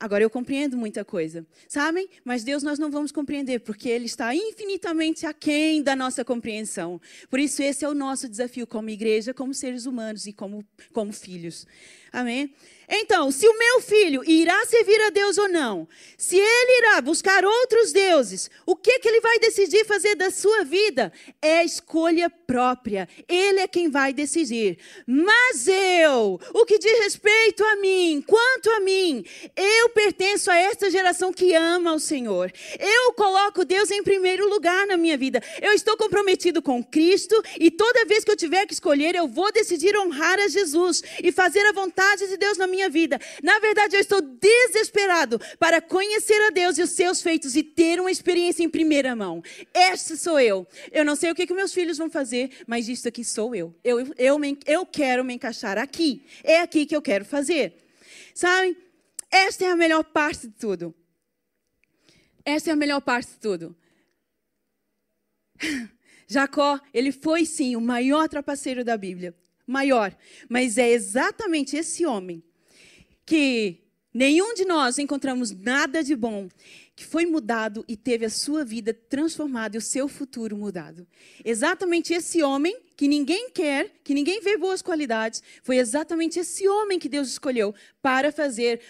Agora 0.00 0.22
eu 0.22 0.30
compreendo 0.30 0.76
muita 0.76 1.04
coisa, 1.04 1.44
sabem? 1.66 2.08
Mas 2.24 2.44
Deus 2.44 2.62
nós 2.62 2.78
não 2.78 2.90
vamos 2.90 3.10
compreender, 3.10 3.60
porque 3.60 3.88
Ele 3.88 4.06
está 4.06 4.34
infinitamente 4.34 5.26
aquém 5.26 5.82
da 5.82 5.96
nossa 5.96 6.24
compreensão. 6.24 7.00
Por 7.28 7.40
isso, 7.40 7.62
esse 7.62 7.84
é 7.84 7.88
o 7.88 7.94
nosso 7.94 8.28
desafio 8.28 8.66
como 8.66 8.90
igreja, 8.90 9.34
como 9.34 9.52
seres 9.52 9.86
humanos 9.86 10.26
e 10.26 10.32
como, 10.32 10.64
como 10.92 11.12
filhos. 11.12 11.66
Amém? 12.12 12.54
Então, 12.88 13.30
se 13.30 13.46
o 13.46 13.58
meu 13.58 13.80
filho 13.82 14.22
irá 14.26 14.64
servir 14.64 14.98
a 15.02 15.10
Deus 15.10 15.36
ou 15.36 15.48
não, 15.48 15.86
se 16.16 16.36
ele 16.36 16.78
irá 16.78 17.00
buscar 17.02 17.44
outros 17.44 17.92
deuses, 17.92 18.50
o 18.64 18.74
que, 18.74 18.98
que 18.98 19.08
ele 19.08 19.20
vai 19.20 19.38
decidir 19.38 19.84
fazer 19.84 20.14
da 20.14 20.30
sua 20.30 20.64
vida? 20.64 21.12
É 21.42 21.62
escolha 21.62 22.30
própria. 22.30 23.06
Ele 23.28 23.60
é 23.60 23.68
quem 23.68 23.90
vai 23.90 24.14
decidir. 24.14 24.78
Mas 25.06 25.68
eu, 25.68 26.40
o 26.54 26.64
que 26.64 26.78
diz 26.78 26.98
respeito 27.00 27.62
a 27.62 27.76
mim, 27.76 28.24
quanto 28.26 28.70
a 28.70 28.80
mim, 28.80 29.22
eu 29.54 29.90
pertenço 29.90 30.50
a 30.50 30.56
esta 30.56 30.90
geração 30.90 31.30
que 31.30 31.54
ama 31.54 31.92
o 31.92 32.00
Senhor. 32.00 32.50
Eu 32.78 33.12
coloco 33.12 33.66
Deus 33.66 33.90
em 33.90 34.02
primeiro 34.02 34.48
lugar 34.48 34.86
na 34.86 34.96
minha 34.96 35.16
vida. 35.16 35.42
Eu 35.60 35.72
estou 35.72 35.96
comprometido 35.96 36.62
com 36.62 36.82
Cristo 36.82 37.40
e 37.60 37.70
toda 37.70 38.06
vez 38.06 38.24
que 38.24 38.30
eu 38.30 38.36
tiver 38.36 38.64
que 38.64 38.72
escolher, 38.72 39.14
eu 39.14 39.28
vou 39.28 39.52
decidir 39.52 39.94
honrar 39.98 40.38
a 40.38 40.48
Jesus 40.48 41.02
e 41.22 41.30
fazer 41.30 41.66
a 41.66 41.72
vontade 41.72 42.26
de 42.28 42.36
Deus 42.36 42.56
na 42.56 42.66
minha 42.66 42.77
minha 42.78 42.88
vida. 42.88 43.20
Na 43.42 43.58
verdade, 43.58 43.96
eu 43.96 44.00
estou 44.00 44.20
desesperado 44.22 45.40
para 45.58 45.82
conhecer 45.82 46.40
a 46.46 46.50
Deus 46.50 46.78
e 46.78 46.82
os 46.82 46.90
seus 46.90 47.20
feitos 47.20 47.56
e 47.56 47.62
ter 47.62 48.00
uma 48.00 48.10
experiência 48.10 48.62
em 48.62 48.68
primeira 48.68 49.16
mão. 49.16 49.42
Esta 49.74 50.16
sou 50.16 50.38
eu. 50.38 50.66
Eu 50.92 51.04
não 51.04 51.16
sei 51.16 51.32
o 51.32 51.34
que, 51.34 51.46
que 51.46 51.54
meus 51.54 51.74
filhos 51.74 51.98
vão 51.98 52.08
fazer, 52.08 52.64
mas 52.66 52.88
isso 52.88 53.08
aqui 53.08 53.24
sou 53.24 53.54
eu. 53.54 53.74
Eu, 53.82 54.00
eu, 54.00 54.14
eu, 54.16 54.38
eu 54.66 54.86
quero 54.86 55.24
me 55.24 55.34
encaixar 55.34 55.76
aqui. 55.76 56.24
É 56.44 56.60
aqui 56.60 56.86
que 56.86 56.94
eu 56.94 57.02
quero 57.02 57.24
fazer. 57.24 57.74
Sabem? 58.32 58.76
Esta 59.30 59.64
é 59.64 59.70
a 59.70 59.76
melhor 59.76 60.04
parte 60.04 60.46
de 60.46 60.54
tudo. 60.54 60.94
Esta 62.44 62.70
é 62.70 62.72
a 62.72 62.76
melhor 62.76 63.00
parte 63.00 63.32
de 63.32 63.38
tudo. 63.38 63.76
Jacó, 66.28 66.78
ele 66.94 67.10
foi 67.10 67.44
sim 67.44 67.74
o 67.74 67.80
maior 67.80 68.28
trapaceiro 68.28 68.84
da 68.84 68.96
Bíblia. 68.96 69.34
Maior. 69.66 70.16
Mas 70.48 70.78
é 70.78 70.88
exatamente 70.90 71.76
esse 71.76 72.06
homem 72.06 72.42
que 73.28 73.76
nenhum 74.12 74.54
de 74.54 74.64
nós 74.64 74.98
encontramos 74.98 75.50
nada 75.50 76.02
de 76.02 76.16
bom 76.16 76.48
que 76.96 77.04
foi 77.04 77.26
mudado 77.26 77.84
e 77.86 77.94
teve 77.94 78.24
a 78.24 78.30
sua 78.30 78.64
vida 78.64 78.94
transformada 78.94 79.76
e 79.76 79.78
o 79.78 79.82
seu 79.82 80.08
futuro 80.08 80.56
mudado. 80.56 81.06
Exatamente 81.44 82.14
esse 82.14 82.42
homem 82.42 82.74
que 82.96 83.06
ninguém 83.06 83.50
quer, 83.50 84.00
que 84.02 84.14
ninguém 84.14 84.40
vê 84.40 84.56
boas 84.56 84.80
qualidades, 84.80 85.42
foi 85.62 85.76
exatamente 85.76 86.38
esse 86.38 86.66
homem 86.66 86.98
que 86.98 87.06
Deus 87.06 87.28
escolheu 87.28 87.74
para 88.00 88.32
fazer 88.32 88.80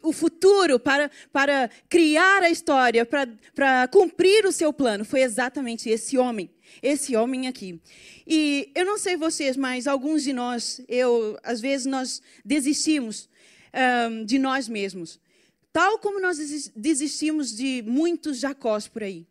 o 0.00 0.12
futuro, 0.12 0.78
para, 0.78 1.10
para 1.32 1.68
criar 1.88 2.44
a 2.44 2.50
história, 2.50 3.04
para, 3.04 3.28
para 3.56 3.88
cumprir 3.88 4.46
o 4.46 4.52
seu 4.52 4.72
plano. 4.72 5.04
Foi 5.04 5.20
exatamente 5.20 5.90
esse 5.90 6.16
homem, 6.16 6.48
esse 6.80 7.16
homem 7.16 7.48
aqui. 7.48 7.80
E 8.24 8.70
eu 8.74 8.86
não 8.86 8.98
sei 8.98 9.16
vocês, 9.16 9.56
mas 9.56 9.88
alguns 9.88 10.22
de 10.22 10.32
nós, 10.32 10.80
eu, 10.88 11.36
às 11.42 11.60
vezes 11.60 11.86
nós 11.86 12.22
desistimos 12.44 13.28
um, 14.10 14.24
de 14.24 14.38
nós 14.38 14.68
mesmos. 14.68 15.20
Tal 15.72 15.98
como 15.98 16.20
nós 16.20 16.38
desistimos 16.74 17.54
de 17.54 17.82
muitos 17.86 18.38
Jacós 18.38 18.88
por 18.88 19.02
aí. 19.02 19.26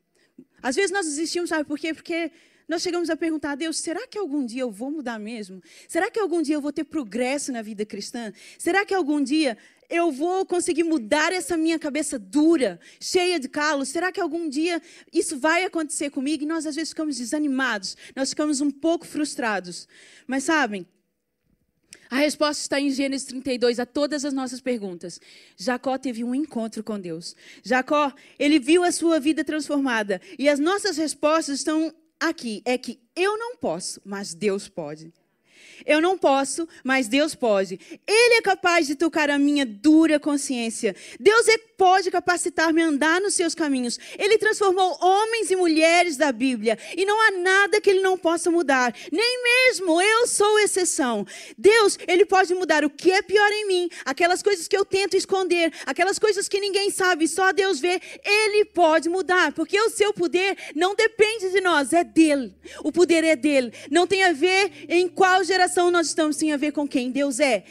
Às 0.61 0.75
vezes 0.75 0.91
nós 0.91 1.05
desistimos, 1.05 1.49
sabe 1.49 1.63
por 1.63 1.77
quê? 1.77 1.93
Porque 1.93 2.31
nós 2.67 2.81
chegamos 2.81 3.09
a 3.09 3.15
perguntar 3.15 3.51
a 3.51 3.55
Deus: 3.55 3.77
será 3.79 4.05
que 4.07 4.17
algum 4.17 4.45
dia 4.45 4.61
eu 4.61 4.71
vou 4.71 4.91
mudar 4.91 5.17
mesmo? 5.17 5.61
Será 5.87 6.11
que 6.11 6.19
algum 6.19 6.41
dia 6.41 6.55
eu 6.55 6.61
vou 6.61 6.73
ter 6.73 6.83
progresso 6.83 7.51
na 7.51 7.61
vida 7.61 7.85
cristã? 7.85 8.33
Será 8.57 8.85
que 8.85 8.93
algum 8.93 9.23
dia 9.23 9.57
eu 9.89 10.11
vou 10.11 10.45
conseguir 10.45 10.83
mudar 10.83 11.31
essa 11.31 11.55
minha 11.55 11.79
cabeça 11.79 12.19
dura, 12.19 12.77
cheia 12.99 13.39
de 13.39 13.47
calos? 13.47 13.87
Será 13.87 14.11
que 14.11 14.19
algum 14.19 14.49
dia 14.49 14.81
isso 15.13 15.37
vai 15.37 15.63
acontecer 15.63 16.09
comigo? 16.09 16.43
E 16.43 16.47
nós 16.47 16.65
às 16.65 16.75
vezes 16.75 16.89
ficamos 16.89 17.17
desanimados, 17.17 17.95
nós 18.13 18.29
ficamos 18.29 18.59
um 18.59 18.69
pouco 18.69 19.07
frustrados. 19.07 19.87
Mas 20.27 20.43
sabem, 20.43 20.85
a 22.09 22.17
resposta 22.17 22.61
está 22.61 22.79
em 22.79 22.89
Gênesis 22.89 23.27
32 23.27 23.79
a 23.79 23.85
todas 23.85 24.23
as 24.23 24.33
nossas 24.33 24.61
perguntas. 24.61 25.19
Jacó 25.55 25.97
teve 25.97 26.23
um 26.23 26.33
encontro 26.33 26.83
com 26.83 26.99
Deus. 26.99 27.35
Jacó, 27.63 28.13
ele 28.39 28.59
viu 28.59 28.83
a 28.83 28.91
sua 28.91 29.19
vida 29.19 29.43
transformada. 29.43 30.21
E 30.37 30.47
as 30.47 30.59
nossas 30.59 30.97
respostas 30.97 31.59
estão 31.59 31.93
aqui. 32.19 32.61
É 32.65 32.77
que 32.77 32.99
eu 33.15 33.37
não 33.37 33.57
posso, 33.57 34.01
mas 34.05 34.33
Deus 34.33 34.67
pode. 34.67 35.13
Eu 35.85 36.01
não 36.01 36.17
posso, 36.17 36.67
mas 36.83 37.07
Deus 37.07 37.35
pode. 37.35 37.79
Ele 38.05 38.35
é 38.35 38.41
capaz 38.41 38.87
de 38.87 38.95
tocar 38.95 39.29
a 39.29 39.37
minha 39.37 39.65
dura 39.65 40.19
consciência. 40.19 40.95
Deus 41.19 41.47
é, 41.47 41.57
pode 41.77 42.09
capacitar-me 42.09 42.81
a 42.81 42.87
andar 42.87 43.21
nos 43.21 43.35
seus 43.35 43.53
caminhos. 43.53 43.99
Ele 44.17 44.37
transformou 44.37 44.97
homens 45.01 45.51
e 45.51 45.55
mulheres 45.55 46.17
da 46.17 46.31
Bíblia. 46.31 46.77
E 46.95 47.05
não 47.05 47.19
há 47.21 47.31
nada 47.31 47.79
que 47.79 47.89
ele 47.89 48.01
não 48.01 48.17
possa 48.17 48.49
mudar. 48.49 48.93
Nem 49.11 49.43
mesmo 49.43 50.01
eu 50.01 50.27
sou 50.27 50.59
exceção. 50.59 51.25
Deus, 51.57 51.97
ele 52.07 52.25
pode 52.25 52.53
mudar 52.53 52.83
o 52.83 52.89
que 52.89 53.11
é 53.11 53.21
pior 53.21 53.51
em 53.51 53.67
mim, 53.67 53.89
aquelas 54.05 54.41
coisas 54.41 54.67
que 54.67 54.75
eu 54.75 54.83
tento 54.83 55.15
esconder, 55.15 55.71
aquelas 55.85 56.17
coisas 56.17 56.47
que 56.47 56.59
ninguém 56.59 56.89
sabe, 56.89 57.27
só 57.27 57.51
Deus 57.51 57.79
vê. 57.79 58.01
Ele 58.23 58.65
pode 58.65 59.09
mudar, 59.09 59.51
porque 59.53 59.79
o 59.79 59.89
seu 59.89 60.13
poder 60.13 60.57
não 60.75 60.95
depende 60.95 61.49
de 61.49 61.61
nós, 61.61 61.93
é 61.93 62.03
dele. 62.03 62.55
O 62.83 62.91
poder 62.91 63.23
é 63.23 63.35
dele. 63.35 63.71
Não 63.91 64.07
tem 64.07 64.23
a 64.23 64.33
ver 64.33 64.71
em 64.89 65.07
qual 65.07 65.43
geração 65.47 65.89
nós 65.89 66.07
estamos 66.07 66.37
tem 66.37 66.53
a 66.53 66.57
ver 66.57 66.71
com 66.71 66.87
quem 66.87 67.09
Deus 67.11 67.39
é. 67.39 67.63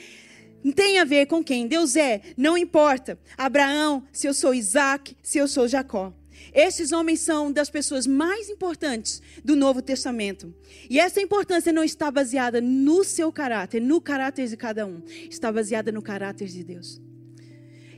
Tem 0.74 0.98
a 0.98 1.04
ver 1.04 1.26
com 1.26 1.44
quem 1.44 1.68
Deus 1.68 1.94
é. 1.94 2.20
Não 2.36 2.58
importa. 2.58 3.18
Abraão, 3.38 4.02
se 4.12 4.26
eu 4.26 4.34
sou 4.34 4.52
Isaac, 4.52 5.16
se 5.22 5.38
eu 5.38 5.46
sou 5.46 5.68
Jacó. 5.68 6.12
Esses 6.52 6.90
homens 6.90 7.20
são 7.20 7.52
das 7.52 7.70
pessoas 7.70 8.06
mais 8.06 8.48
importantes 8.48 9.22
do 9.44 9.54
Novo 9.54 9.82
Testamento. 9.82 10.54
E 10.88 10.98
essa 10.98 11.20
importância 11.20 11.72
não 11.72 11.84
está 11.84 12.10
baseada 12.10 12.60
no 12.60 13.04
seu 13.04 13.30
caráter, 13.30 13.80
no 13.80 14.00
caráter 14.00 14.48
de 14.48 14.56
cada 14.56 14.86
um. 14.86 15.02
Está 15.30 15.52
baseada 15.52 15.92
no 15.92 16.02
caráter 16.02 16.48
de 16.48 16.64
Deus 16.64 17.00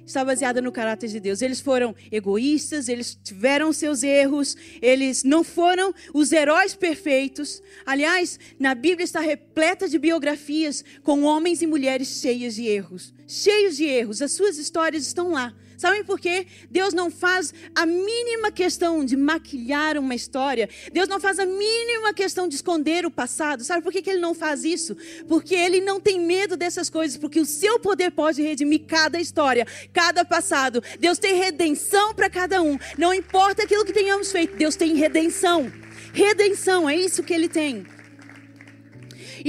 está 0.08 0.24
baseada 0.24 0.62
no 0.62 0.72
caráter 0.72 1.08
de 1.08 1.20
Deus. 1.20 1.42
Eles 1.42 1.60
foram 1.60 1.94
egoístas, 2.10 2.88
eles 2.88 3.18
tiveram 3.22 3.72
seus 3.72 4.02
erros, 4.02 4.56
eles 4.80 5.22
não 5.22 5.44
foram 5.44 5.94
os 6.14 6.32
heróis 6.32 6.74
perfeitos. 6.74 7.62
Aliás, 7.84 8.40
na 8.58 8.74
Bíblia 8.74 9.04
está 9.04 9.20
repleta 9.20 9.86
de 9.86 9.98
biografias 9.98 10.82
com 11.02 11.24
homens 11.24 11.60
e 11.60 11.66
mulheres 11.66 12.20
cheios 12.20 12.54
de 12.54 12.66
erros. 12.66 13.12
Cheios 13.26 13.76
de 13.76 13.84
erros. 13.84 14.22
As 14.22 14.32
suas 14.32 14.56
histórias 14.56 15.06
estão 15.06 15.30
lá. 15.30 15.54
Sabem 15.78 16.02
por 16.02 16.18
quê? 16.18 16.44
Deus 16.68 16.92
não 16.92 17.08
faz 17.08 17.54
a 17.72 17.86
mínima 17.86 18.50
questão 18.50 19.04
de 19.04 19.16
maquilhar 19.16 19.96
uma 19.96 20.12
história. 20.12 20.68
Deus 20.92 21.08
não 21.08 21.20
faz 21.20 21.38
a 21.38 21.46
mínima 21.46 22.12
questão 22.12 22.48
de 22.48 22.56
esconder 22.56 23.06
o 23.06 23.10
passado. 23.12 23.62
Sabe 23.62 23.80
por 23.80 23.92
que, 23.92 24.02
que 24.02 24.10
Ele 24.10 24.20
não 24.20 24.34
faz 24.34 24.64
isso? 24.64 24.96
Porque 25.28 25.54
Ele 25.54 25.80
não 25.80 26.00
tem 26.00 26.18
medo 26.18 26.56
dessas 26.56 26.90
coisas, 26.90 27.16
porque 27.16 27.38
o 27.38 27.46
seu 27.46 27.78
poder 27.78 28.10
pode 28.10 28.42
redimir 28.42 28.86
cada 28.88 29.20
história, 29.20 29.64
cada 29.92 30.24
passado. 30.24 30.82
Deus 30.98 31.16
tem 31.16 31.36
redenção 31.36 32.12
para 32.12 32.28
cada 32.28 32.60
um. 32.60 32.76
Não 32.98 33.14
importa 33.14 33.62
aquilo 33.62 33.84
que 33.84 33.92
tenhamos 33.92 34.32
feito, 34.32 34.56
Deus 34.56 34.74
tem 34.74 34.96
redenção. 34.96 35.72
Redenção, 36.12 36.90
é 36.90 36.96
isso 36.96 37.22
que 37.22 37.32
Ele 37.32 37.48
tem. 37.48 37.86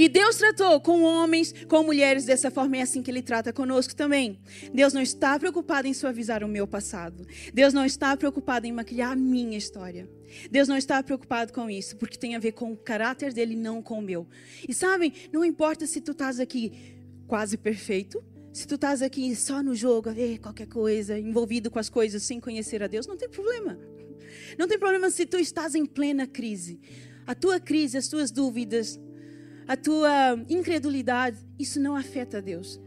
E 0.00 0.08
Deus 0.08 0.36
tratou 0.36 0.80
com 0.80 1.02
homens, 1.02 1.52
com 1.68 1.82
mulheres 1.82 2.24
dessa 2.24 2.50
forma, 2.50 2.78
é 2.78 2.80
assim 2.80 3.02
que 3.02 3.10
Ele 3.10 3.20
trata 3.20 3.52
conosco 3.52 3.94
também. 3.94 4.40
Deus 4.72 4.94
não 4.94 5.02
está 5.02 5.38
preocupado 5.38 5.86
em 5.86 5.92
suavizar 5.92 6.42
o 6.42 6.48
meu 6.48 6.66
passado. 6.66 7.26
Deus 7.52 7.74
não 7.74 7.84
está 7.84 8.16
preocupado 8.16 8.66
em 8.66 8.72
maquilhar 8.72 9.12
a 9.12 9.14
minha 9.14 9.58
história. 9.58 10.08
Deus 10.50 10.66
não 10.66 10.78
está 10.78 11.02
preocupado 11.02 11.52
com 11.52 11.68
isso, 11.68 11.98
porque 11.98 12.16
tem 12.16 12.34
a 12.34 12.38
ver 12.38 12.52
com 12.52 12.72
o 12.72 12.76
caráter 12.78 13.34
dele, 13.34 13.54
não 13.54 13.82
com 13.82 13.98
o 13.98 14.00
meu. 14.00 14.26
E 14.66 14.72
sabem, 14.72 15.12
não 15.30 15.44
importa 15.44 15.86
se 15.86 16.00
tu 16.00 16.12
estás 16.12 16.40
aqui 16.40 16.72
quase 17.26 17.58
perfeito, 17.58 18.24
se 18.54 18.66
tu 18.66 18.76
estás 18.76 19.02
aqui 19.02 19.36
só 19.36 19.62
no 19.62 19.74
jogo, 19.74 20.08
a 20.08 20.14
ver 20.14 20.38
qualquer 20.38 20.66
coisa, 20.66 21.18
envolvido 21.18 21.70
com 21.70 21.78
as 21.78 21.90
coisas 21.90 22.22
sem 22.22 22.40
conhecer 22.40 22.82
a 22.82 22.86
Deus, 22.86 23.06
não 23.06 23.18
tem 23.18 23.28
problema. 23.28 23.78
Não 24.58 24.66
tem 24.66 24.78
problema 24.78 25.10
se 25.10 25.26
tu 25.26 25.36
estás 25.36 25.74
em 25.74 25.84
plena 25.84 26.26
crise. 26.26 26.80
A 27.26 27.34
tua 27.34 27.60
crise, 27.60 27.98
as 27.98 28.08
tuas 28.08 28.30
dúvidas, 28.30 28.98
a 29.70 29.76
tua 29.76 30.44
incredulidade, 30.48 31.38
isso 31.56 31.78
não 31.78 31.94
afeta 31.94 32.42
Deus. 32.42 32.80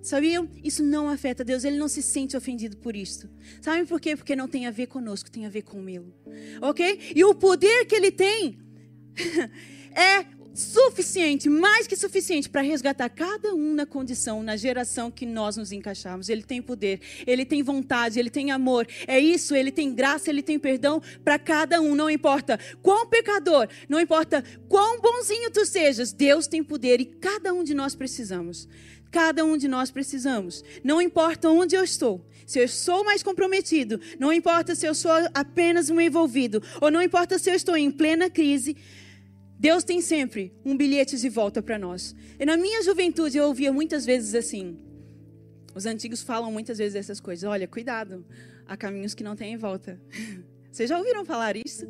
Sabiam? 0.00 0.48
Isso 0.62 0.80
não 0.80 1.08
afeta 1.08 1.42
Deus, 1.42 1.64
ele 1.64 1.76
não 1.76 1.88
se 1.88 2.00
sente 2.00 2.36
ofendido 2.36 2.76
por 2.76 2.94
isso. 2.94 3.28
Sabem 3.60 3.84
por 3.84 4.00
quê? 4.00 4.14
Porque 4.14 4.36
não 4.36 4.46
tem 4.46 4.68
a 4.68 4.70
ver 4.70 4.86
conosco, 4.86 5.28
tem 5.28 5.46
a 5.46 5.48
ver 5.48 5.62
com 5.62 5.88
ele. 5.88 6.14
Ok? 6.60 7.10
E 7.12 7.24
o 7.24 7.34
poder 7.34 7.86
que 7.86 7.96
ele 7.96 8.12
tem 8.12 8.56
é 9.96 10.24
suficiente, 10.54 11.48
mais 11.48 11.86
que 11.86 11.96
suficiente 11.96 12.48
para 12.48 12.60
resgatar 12.60 13.08
cada 13.08 13.54
um 13.54 13.74
na 13.74 13.86
condição, 13.86 14.42
na 14.42 14.56
geração 14.56 15.10
que 15.10 15.24
nós 15.24 15.56
nos 15.56 15.72
encaixarmos. 15.72 16.28
Ele 16.28 16.42
tem 16.42 16.60
poder, 16.60 17.00
ele 17.26 17.44
tem 17.44 17.62
vontade, 17.62 18.18
ele 18.18 18.30
tem 18.30 18.50
amor. 18.50 18.86
É 19.06 19.18
isso, 19.18 19.54
ele 19.54 19.70
tem 19.70 19.94
graça, 19.94 20.30
ele 20.30 20.42
tem 20.42 20.58
perdão 20.58 21.00
para 21.24 21.38
cada 21.38 21.80
um. 21.80 21.94
Não 21.94 22.10
importa 22.10 22.58
quão 22.82 23.06
pecador, 23.06 23.68
não 23.88 24.00
importa 24.00 24.44
quão 24.68 25.00
bonzinho 25.00 25.50
tu 25.50 25.64
sejas, 25.64 26.12
Deus 26.12 26.46
tem 26.46 26.62
poder 26.62 27.00
e 27.00 27.06
cada 27.06 27.52
um 27.52 27.64
de 27.64 27.74
nós 27.74 27.94
precisamos. 27.94 28.68
Cada 29.10 29.44
um 29.44 29.58
de 29.58 29.68
nós 29.68 29.90
precisamos. 29.90 30.64
Não 30.82 31.00
importa 31.00 31.50
onde 31.50 31.76
eu 31.76 31.84
estou. 31.84 32.26
Se 32.46 32.58
eu 32.58 32.66
sou 32.66 33.04
mais 33.04 33.22
comprometido, 33.22 34.00
não 34.18 34.32
importa 34.32 34.74
se 34.74 34.86
eu 34.86 34.94
sou 34.94 35.12
apenas 35.34 35.90
um 35.90 36.00
envolvido, 36.00 36.62
ou 36.80 36.90
não 36.90 37.02
importa 37.02 37.38
se 37.38 37.50
eu 37.50 37.54
estou 37.54 37.76
em 37.76 37.90
plena 37.90 38.28
crise, 38.30 38.76
Deus 39.62 39.84
tem 39.84 40.00
sempre 40.00 40.52
um 40.64 40.76
bilhete 40.76 41.16
de 41.16 41.28
volta 41.28 41.62
para 41.62 41.78
nós. 41.78 42.16
E 42.36 42.44
na 42.44 42.56
minha 42.56 42.82
juventude 42.82 43.38
eu 43.38 43.44
ouvia 43.44 43.72
muitas 43.72 44.04
vezes 44.04 44.34
assim. 44.34 44.76
Os 45.72 45.86
antigos 45.86 46.20
falam 46.20 46.50
muitas 46.50 46.78
vezes 46.78 46.96
essas 46.96 47.20
coisas. 47.20 47.48
Olha, 47.48 47.68
cuidado, 47.68 48.26
há 48.66 48.76
caminhos 48.76 49.14
que 49.14 49.22
não 49.22 49.36
têm 49.36 49.56
volta. 49.56 50.00
Vocês 50.68 50.88
já 50.88 50.98
ouviram 50.98 51.24
falar 51.24 51.54
isso? 51.56 51.86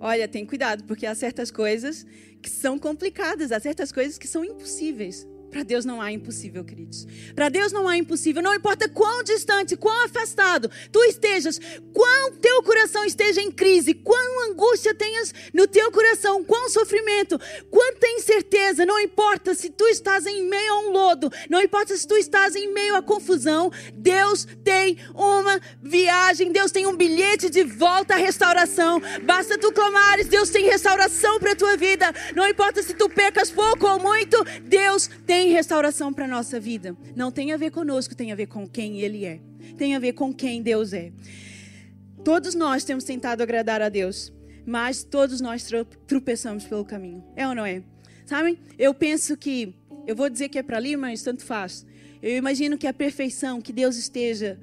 Olha, 0.00 0.26
tem 0.26 0.44
cuidado, 0.44 0.82
porque 0.82 1.06
há 1.06 1.14
certas 1.14 1.52
coisas 1.52 2.04
que 2.42 2.50
são 2.50 2.76
complicadas, 2.76 3.52
há 3.52 3.60
certas 3.60 3.92
coisas 3.92 4.18
que 4.18 4.26
são 4.26 4.44
impossíveis. 4.44 5.24
Para 5.52 5.62
Deus 5.62 5.84
não 5.84 6.00
há 6.00 6.10
impossível, 6.10 6.64
queridos. 6.64 7.06
Para 7.36 7.50
Deus 7.50 7.70
não 7.70 7.86
há 7.86 7.98
impossível. 7.98 8.42
Não 8.42 8.54
importa 8.54 8.88
quão 8.88 9.22
distante, 9.22 9.76
quão 9.76 10.06
afastado 10.06 10.70
tu 10.90 10.98
estejas, 11.04 11.60
quão 11.92 12.32
teu 12.38 12.62
coração 12.62 13.04
esteja 13.04 13.42
em 13.42 13.52
crise, 13.52 13.92
quão 13.92 14.41
angústia 14.62 14.94
tenhas 14.94 15.34
no 15.52 15.66
teu 15.66 15.90
coração, 15.90 16.44
quão 16.44 16.70
sofrimento, 16.70 17.38
quanta 17.70 18.06
incerteza. 18.08 18.86
Não 18.86 18.98
importa 19.00 19.54
se 19.54 19.68
tu 19.68 19.84
estás 19.86 20.24
em 20.26 20.48
meio 20.48 20.72
a 20.72 20.80
um 20.80 20.92
lodo, 20.92 21.30
não 21.50 21.60
importa 21.60 21.96
se 21.96 22.06
tu 22.06 22.16
estás 22.16 22.54
em 22.54 22.72
meio 22.72 22.94
a 22.94 23.02
confusão. 23.02 23.70
Deus 23.94 24.46
tem 24.62 24.98
uma 25.14 25.60
viagem, 25.82 26.52
Deus 26.52 26.70
tem 26.70 26.86
um 26.86 26.96
bilhete 26.96 27.50
de 27.50 27.64
volta 27.64 28.14
à 28.14 28.16
restauração. 28.16 29.00
Basta 29.24 29.58
tu 29.58 29.72
clamares, 29.72 30.28
Deus 30.28 30.50
tem 30.50 30.64
restauração 30.64 31.40
para 31.40 31.52
a 31.52 31.56
tua 31.56 31.76
vida. 31.76 32.12
Não 32.34 32.48
importa 32.48 32.82
se 32.82 32.94
tu 32.94 33.08
pecas 33.08 33.50
pouco 33.50 33.86
ou 33.86 33.98
muito, 33.98 34.42
Deus 34.62 35.08
tem 35.26 35.52
restauração 35.52 36.12
para 36.12 36.24
a 36.24 36.28
nossa 36.28 36.60
vida. 36.60 36.96
Não 37.16 37.32
tem 37.32 37.52
a 37.52 37.56
ver 37.56 37.70
conosco, 37.70 38.14
tem 38.14 38.30
a 38.30 38.36
ver 38.36 38.46
com 38.46 38.68
quem 38.68 39.00
Ele 39.00 39.24
é. 39.24 39.40
Tem 39.76 39.96
a 39.96 39.98
ver 39.98 40.12
com 40.12 40.32
quem 40.32 40.62
Deus 40.62 40.92
é. 40.92 41.10
Todos 42.24 42.54
nós 42.54 42.84
temos 42.84 43.02
tentado 43.02 43.42
agradar 43.42 43.82
a 43.82 43.88
Deus, 43.88 44.32
mas 44.66 45.02
todos 45.02 45.40
nós 45.40 45.68
tropeçamos 46.06 46.64
pelo 46.64 46.84
caminho. 46.84 47.24
É 47.36 47.46
ou 47.46 47.54
não 47.54 47.64
é? 47.64 47.82
Sabem? 48.26 48.58
Eu 48.78 48.94
penso 48.94 49.36
que, 49.36 49.74
eu 50.06 50.14
vou 50.14 50.28
dizer 50.30 50.48
que 50.48 50.58
é 50.58 50.62
para 50.62 50.76
ali, 50.76 50.96
mas 50.96 51.22
tanto 51.22 51.44
faz. 51.44 51.86
Eu 52.22 52.36
imagino 52.36 52.78
que 52.78 52.86
a 52.86 52.92
perfeição, 52.92 53.60
que 53.60 53.72
Deus 53.72 53.96
esteja 53.96 54.58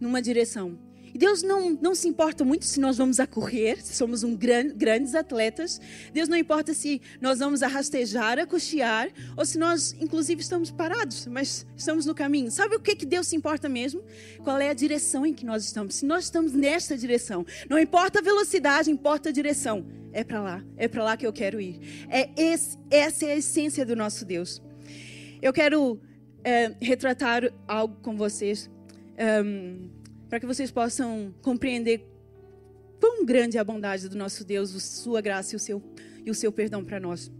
numa 0.00 0.20
direção 0.20 0.78
Deus 1.18 1.42
não, 1.42 1.76
não 1.82 1.96
se 1.96 2.06
importa 2.06 2.44
muito 2.44 2.64
se 2.64 2.78
nós 2.78 2.96
vamos 2.96 3.18
a 3.18 3.26
correr, 3.26 3.82
se 3.82 3.92
somos 3.96 4.22
um 4.22 4.36
gran, 4.36 4.68
grandes 4.68 5.16
atletas. 5.16 5.80
Deus 6.12 6.28
não 6.28 6.36
importa 6.36 6.72
se 6.72 7.02
nós 7.20 7.40
vamos 7.40 7.60
a 7.60 7.66
rastejar, 7.66 8.38
a 8.38 8.46
cochear, 8.46 9.08
ou 9.36 9.44
se 9.44 9.58
nós, 9.58 9.96
inclusive, 10.00 10.40
estamos 10.40 10.70
parados, 10.70 11.26
mas 11.26 11.66
estamos 11.76 12.06
no 12.06 12.14
caminho. 12.14 12.52
Sabe 12.52 12.76
o 12.76 12.80
que, 12.80 12.94
que 12.94 13.04
Deus 13.04 13.26
se 13.26 13.34
importa 13.34 13.68
mesmo? 13.68 14.00
Qual 14.44 14.58
é 14.58 14.70
a 14.70 14.72
direção 14.72 15.26
em 15.26 15.34
que 15.34 15.44
nós 15.44 15.64
estamos? 15.64 15.96
Se 15.96 16.06
nós 16.06 16.22
estamos 16.22 16.52
nesta 16.52 16.96
direção, 16.96 17.44
não 17.68 17.80
importa 17.80 18.20
a 18.20 18.22
velocidade, 18.22 18.88
importa 18.88 19.30
a 19.30 19.32
direção. 19.32 19.84
É 20.12 20.22
para 20.22 20.40
lá, 20.40 20.64
é 20.76 20.86
para 20.86 21.02
lá 21.02 21.16
que 21.16 21.26
eu 21.26 21.32
quero 21.32 21.60
ir. 21.60 22.06
É 22.08 22.30
esse, 22.36 22.78
essa 22.88 23.26
é 23.26 23.32
a 23.32 23.36
essência 23.36 23.84
do 23.84 23.96
nosso 23.96 24.24
Deus. 24.24 24.62
Eu 25.42 25.52
quero 25.52 26.00
é, 26.44 26.76
retratar 26.80 27.52
algo 27.66 27.96
com 28.02 28.16
vocês. 28.16 28.70
Um, 29.44 29.97
para 30.28 30.38
que 30.38 30.46
vocês 30.46 30.70
possam 30.70 31.34
compreender 31.42 32.06
quão 33.00 33.24
grande 33.24 33.56
é 33.56 33.60
a 33.60 33.64
bondade 33.64 34.08
do 34.08 34.16
nosso 34.16 34.44
Deus, 34.44 34.70
sua 34.82 35.20
graça 35.20 35.54
e 35.54 35.56
o 35.56 35.58
seu, 35.58 35.82
e 36.24 36.30
o 36.30 36.34
seu 36.34 36.52
perdão 36.52 36.84
para 36.84 37.00
nós. 37.00 37.30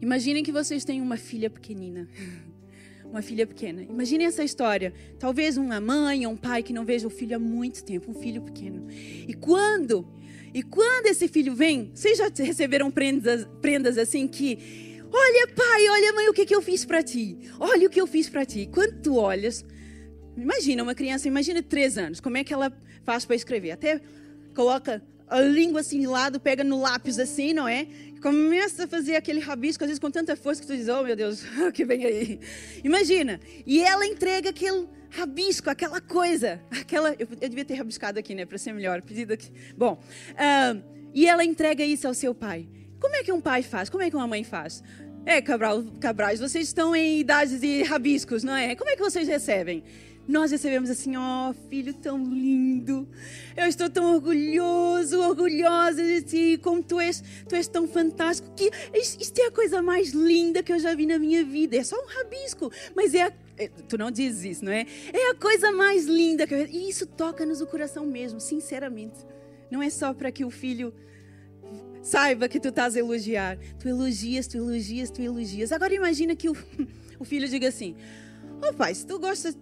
Imaginem 0.00 0.42
que 0.42 0.52
vocês 0.52 0.84
têm 0.84 1.00
uma 1.00 1.16
filha 1.16 1.48
pequenina. 1.48 2.08
Uma 3.04 3.22
filha 3.22 3.46
pequena. 3.46 3.80
Imaginem 3.82 4.26
essa 4.26 4.42
história. 4.42 4.92
Talvez 5.20 5.56
uma 5.56 5.78
mãe 5.78 6.26
ou 6.26 6.32
um 6.32 6.36
pai 6.36 6.64
que 6.64 6.72
não 6.72 6.84
veja 6.84 7.06
o 7.06 7.10
filho 7.10 7.36
há 7.36 7.38
muito 7.38 7.84
tempo, 7.84 8.10
um 8.10 8.14
filho 8.14 8.42
pequeno. 8.42 8.88
E 8.90 9.32
quando, 9.34 10.04
e 10.52 10.64
quando 10.64 11.06
esse 11.06 11.28
filho 11.28 11.54
vem, 11.54 11.92
vocês 11.94 12.18
já 12.18 12.28
receberam 12.36 12.90
prendas, 12.90 13.46
prendas 13.62 13.98
assim 13.98 14.26
que, 14.26 14.58
olha 15.12 15.46
pai, 15.54 15.88
olha 15.90 16.12
mãe, 16.12 16.28
o 16.28 16.32
que, 16.32 16.44
que 16.44 16.56
eu 16.56 16.60
fiz 16.60 16.84
para 16.84 17.04
ti? 17.04 17.38
Olha 17.60 17.86
o 17.86 17.90
que 17.90 18.00
eu 18.00 18.06
fiz 18.06 18.28
para 18.28 18.44
ti. 18.44 18.68
Quando 18.72 19.00
tu 19.00 19.14
olhas, 19.14 19.64
Imagina 20.36 20.82
uma 20.82 20.94
criança, 20.94 21.28
imagina 21.28 21.62
três 21.62 21.96
anos, 21.96 22.20
como 22.20 22.36
é 22.36 22.44
que 22.44 22.52
ela 22.52 22.72
faz 23.04 23.24
para 23.24 23.36
escrever? 23.36 23.70
Até 23.72 24.00
coloca 24.54 25.02
a 25.28 25.40
língua 25.40 25.80
assim 25.80 26.00
de 26.00 26.06
lado, 26.06 26.38
pega 26.38 26.62
no 26.62 26.80
lápis 26.80 27.18
assim, 27.18 27.52
não 27.52 27.66
é? 27.66 27.86
Começa 28.20 28.84
a 28.84 28.88
fazer 28.88 29.16
aquele 29.16 29.40
rabisco, 29.40 29.84
às 29.84 29.88
vezes 29.88 29.98
com 29.98 30.10
tanta 30.10 30.34
força 30.36 30.60
que 30.60 30.66
tu 30.66 30.76
diz, 30.76 30.88
oh 30.88 31.02
meu 31.02 31.14
Deus, 31.16 31.42
o 31.66 31.72
que 31.72 31.84
vem 31.84 32.04
aí? 32.04 32.40
Imagina. 32.82 33.40
E 33.66 33.82
ela 33.82 34.06
entrega 34.06 34.50
aquele 34.50 34.88
rabisco, 35.10 35.70
aquela 35.70 36.00
coisa, 36.00 36.60
aquela. 36.70 37.14
Eu, 37.18 37.28
eu 37.40 37.48
devia 37.48 37.64
ter 37.64 37.74
rabiscado 37.74 38.18
aqui, 38.18 38.34
né, 38.34 38.44
para 38.44 38.58
ser 38.58 38.72
melhor. 38.72 39.02
Pedido 39.02 39.32
aqui. 39.32 39.50
Bom, 39.76 40.00
uh, 40.32 40.82
e 41.12 41.26
ela 41.26 41.44
entrega 41.44 41.84
isso 41.84 42.06
ao 42.08 42.14
seu 42.14 42.34
pai. 42.34 42.68
Como 43.00 43.14
é 43.14 43.22
que 43.22 43.30
um 43.30 43.40
pai 43.40 43.62
faz? 43.62 43.88
Como 43.88 44.02
é 44.02 44.10
que 44.10 44.16
uma 44.16 44.26
mãe 44.26 44.42
faz? 44.42 44.82
É, 45.26 45.40
Cabral, 45.40 45.82
Cabrais, 46.00 46.40
vocês 46.40 46.66
estão 46.66 46.94
em 46.94 47.20
idade 47.20 47.58
de 47.58 47.82
rabiscos, 47.82 48.42
não 48.42 48.54
é? 48.54 48.74
Como 48.74 48.90
é 48.90 48.96
que 48.96 49.02
vocês 49.02 49.26
recebem? 49.26 49.82
Nós 50.26 50.50
recebemos 50.50 50.88
assim, 50.88 51.16
ó, 51.16 51.50
oh, 51.50 51.54
filho 51.68 51.92
tão 51.92 52.24
lindo. 52.24 53.06
Eu 53.54 53.66
estou 53.66 53.90
tão 53.90 54.14
orgulhoso, 54.14 55.20
orgulhosa 55.20 56.02
de 56.02 56.22
ti, 56.22 56.60
como 56.62 56.82
tu 56.82 56.98
és, 56.98 57.22
tu 57.46 57.54
és 57.54 57.68
tão 57.68 57.86
fantástico. 57.86 58.50
Que 58.56 58.70
isto 58.94 59.38
é 59.38 59.46
a 59.46 59.50
coisa 59.50 59.82
mais 59.82 60.12
linda 60.12 60.62
que 60.62 60.72
eu 60.72 60.78
já 60.78 60.94
vi 60.94 61.04
na 61.04 61.18
minha 61.18 61.44
vida. 61.44 61.76
É 61.76 61.84
só 61.84 61.96
um 61.96 62.06
rabisco, 62.06 62.72
mas 62.96 63.14
é 63.14 63.24
a, 63.24 63.32
é, 63.58 63.68
tu 63.68 63.98
não 63.98 64.10
dizes 64.10 64.44
isso, 64.44 64.64
não 64.64 64.72
é? 64.72 64.86
É 65.12 65.30
a 65.30 65.34
coisa 65.34 65.70
mais 65.72 66.06
linda 66.06 66.46
que 66.46 66.54
eu, 66.54 66.66
e 66.66 66.88
isso 66.88 67.06
toca-nos 67.06 67.60
o 67.60 67.66
coração 67.66 68.06
mesmo, 68.06 68.40
sinceramente. 68.40 69.18
Não 69.70 69.82
é 69.82 69.90
só 69.90 70.14
para 70.14 70.32
que 70.32 70.44
o 70.44 70.50
filho 70.50 70.94
saiba 72.02 72.48
que 72.48 72.58
tu 72.58 72.68
estás 72.68 72.96
a 72.96 72.98
elogiar. 72.98 73.58
Tu 73.78 73.88
elogias, 73.88 74.46
tu 74.46 74.56
elogias, 74.56 75.10
tu 75.10 75.20
elogias. 75.20 75.70
Agora 75.70 75.92
imagina 75.94 76.34
que 76.34 76.48
o, 76.48 76.56
o 77.18 77.24
filho 77.24 77.46
diga 77.48 77.68
assim: 77.68 77.94
"Ó 78.62 78.70
oh, 78.70 78.74
pai, 78.74 78.94
se 78.94 79.06
tu 79.06 79.18
gostas 79.18 79.56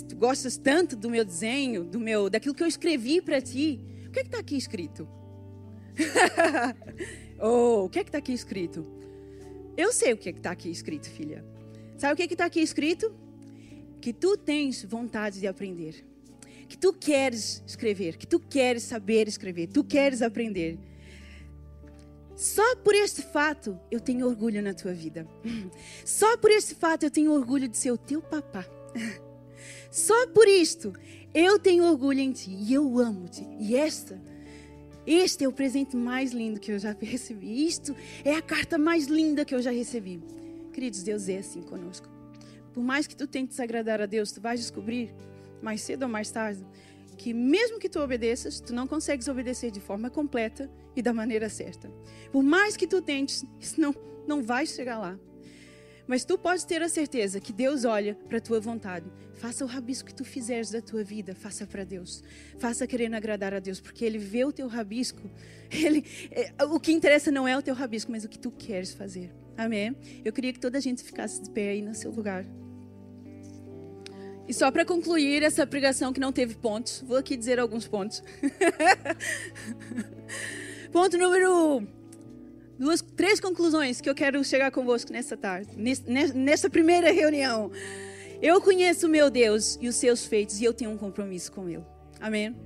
tu 0.00 0.16
gostas 0.16 0.56
tanto 0.56 0.96
do 0.96 1.10
meu 1.10 1.24
desenho, 1.24 1.84
do 1.84 2.00
meu, 2.00 2.30
daquilo 2.30 2.54
que 2.54 2.62
eu 2.62 2.66
escrevi 2.66 3.20
para 3.20 3.40
ti, 3.40 3.80
o 4.08 4.10
que 4.10 4.20
é 4.20 4.22
está 4.22 4.38
aqui 4.38 4.56
escrito? 4.56 5.08
oh, 7.38 7.84
o 7.84 7.88
que 7.88 7.98
é 7.98 8.02
está 8.02 8.18
aqui 8.18 8.32
escrito? 8.32 8.86
Eu 9.76 9.92
sei 9.92 10.12
o 10.12 10.16
que 10.16 10.28
é 10.28 10.32
está 10.32 10.50
aqui 10.50 10.70
escrito, 10.70 11.08
filha. 11.10 11.44
Sabe 11.98 12.14
o 12.14 12.16
que 12.16 12.22
é 12.22 12.26
está 12.26 12.44
aqui 12.44 12.60
escrito? 12.60 13.14
Que 14.00 14.12
tu 14.12 14.36
tens 14.36 14.84
vontade 14.84 15.40
de 15.40 15.46
aprender. 15.46 16.04
Que 16.68 16.76
tu 16.76 16.92
queres 16.92 17.62
escrever. 17.66 18.16
Que 18.16 18.26
tu 18.26 18.38
queres 18.40 18.82
saber 18.82 19.28
escrever. 19.28 19.68
Tu 19.68 19.84
queres 19.84 20.22
aprender. 20.22 20.78
Só 22.36 22.76
por 22.76 22.94
este 22.94 23.22
fato 23.22 23.78
eu 23.90 24.00
tenho 24.00 24.26
orgulho 24.26 24.62
na 24.62 24.74
tua 24.74 24.92
vida. 24.92 25.26
Só 26.04 26.36
por 26.36 26.50
este 26.50 26.74
fato 26.74 27.04
eu 27.04 27.10
tenho 27.10 27.32
orgulho 27.32 27.68
de 27.68 27.76
ser 27.76 27.92
o 27.92 27.98
teu 27.98 28.20
papá. 28.20 28.66
Só 29.92 30.26
por 30.28 30.48
isto 30.48 30.94
eu 31.34 31.58
tenho 31.58 31.84
orgulho 31.84 32.18
em 32.18 32.32
ti 32.32 32.50
e 32.50 32.72
eu 32.72 32.98
amo-te. 32.98 33.46
E 33.60 33.76
esta, 33.76 34.18
este 35.06 35.44
é 35.44 35.48
o 35.48 35.52
presente 35.52 35.94
mais 35.94 36.32
lindo 36.32 36.58
que 36.58 36.72
eu 36.72 36.78
já 36.78 36.96
recebi. 36.98 37.66
Isto 37.66 37.94
é 38.24 38.34
a 38.34 38.40
carta 38.40 38.78
mais 38.78 39.04
linda 39.04 39.44
que 39.44 39.54
eu 39.54 39.60
já 39.60 39.70
recebi. 39.70 40.22
Queridos, 40.72 41.02
Deus 41.02 41.28
é 41.28 41.36
assim 41.36 41.60
conosco. 41.60 42.08
Por 42.72 42.82
mais 42.82 43.06
que 43.06 43.14
tu 43.14 43.26
tentes 43.26 43.60
agradar 43.60 44.00
a 44.00 44.06
Deus, 44.06 44.32
tu 44.32 44.40
vais 44.40 44.58
descobrir, 44.58 45.14
mais 45.60 45.82
cedo 45.82 46.04
ou 46.04 46.08
mais 46.08 46.30
tarde, 46.30 46.64
que 47.18 47.34
mesmo 47.34 47.78
que 47.78 47.90
tu 47.90 48.00
obedeças, 48.00 48.60
tu 48.60 48.72
não 48.72 48.86
consegues 48.86 49.28
obedecer 49.28 49.70
de 49.70 49.78
forma 49.78 50.08
completa 50.08 50.70
e 50.96 51.02
da 51.02 51.12
maneira 51.12 51.50
certa. 51.50 51.92
Por 52.32 52.42
mais 52.42 52.78
que 52.78 52.86
tu 52.86 53.02
tentes, 53.02 53.44
isso 53.60 53.78
não, 53.78 53.94
não 54.26 54.42
vai 54.42 54.64
chegar 54.64 54.98
lá. 54.98 55.18
Mas 56.06 56.24
tu 56.24 56.36
podes 56.36 56.64
ter 56.64 56.82
a 56.82 56.88
certeza 56.88 57.40
que 57.40 57.52
Deus 57.52 57.84
olha 57.84 58.14
para 58.28 58.38
a 58.38 58.40
tua 58.40 58.60
vontade. 58.60 59.06
Faça 59.34 59.64
o 59.64 59.68
rabisco 59.68 60.08
que 60.08 60.14
tu 60.14 60.24
fizeres 60.24 60.70
da 60.70 60.80
tua 60.80 61.02
vida, 61.02 61.34
faça 61.34 61.66
para 61.66 61.84
Deus. 61.84 62.22
Faça 62.58 62.86
querendo 62.86 63.14
agradar 63.14 63.54
a 63.54 63.58
Deus, 63.58 63.80
porque 63.80 64.04
Ele 64.04 64.18
vê 64.18 64.44
o 64.44 64.52
teu 64.52 64.68
rabisco. 64.68 65.30
Ele, 65.70 66.04
é, 66.30 66.64
o 66.64 66.78
que 66.78 66.92
interessa 66.92 67.30
não 67.30 67.46
é 67.46 67.56
o 67.56 67.62
teu 67.62 67.74
rabisco, 67.74 68.10
mas 68.10 68.24
o 68.24 68.28
que 68.28 68.38
tu 68.38 68.50
queres 68.50 68.92
fazer. 68.92 69.32
Amém? 69.56 69.96
Eu 70.24 70.32
queria 70.32 70.52
que 70.52 70.60
toda 70.60 70.78
a 70.78 70.80
gente 70.80 71.02
ficasse 71.02 71.42
de 71.42 71.50
pé 71.50 71.70
aí 71.70 71.82
no 71.82 71.94
seu 71.94 72.10
lugar. 72.10 72.44
E 74.48 74.52
só 74.52 74.70
para 74.70 74.84
concluir 74.84 75.42
essa 75.42 75.66
pregação 75.66 76.12
que 76.12 76.20
não 76.20 76.32
teve 76.32 76.54
pontos, 76.56 77.02
vou 77.06 77.16
aqui 77.16 77.36
dizer 77.36 77.58
alguns 77.58 77.86
pontos. 77.86 78.22
Ponto 80.92 81.16
número 81.16 81.86
duas, 82.82 83.00
três 83.00 83.38
conclusões 83.38 84.00
que 84.00 84.10
eu 84.10 84.14
quero 84.14 84.42
chegar 84.44 84.72
convosco 84.72 85.12
nessa 85.12 85.36
tarde, 85.36 85.70
nessa 86.34 86.68
primeira 86.68 87.12
reunião. 87.12 87.70
Eu 88.42 88.60
conheço 88.60 89.06
o 89.06 89.08
meu 89.08 89.30
Deus 89.30 89.78
e 89.80 89.86
os 89.86 89.94
seus 89.94 90.26
feitos 90.26 90.60
e 90.60 90.64
eu 90.64 90.74
tenho 90.74 90.90
um 90.90 90.98
compromisso 90.98 91.52
com 91.52 91.68
Ele. 91.68 91.84
Amém? 92.20 92.56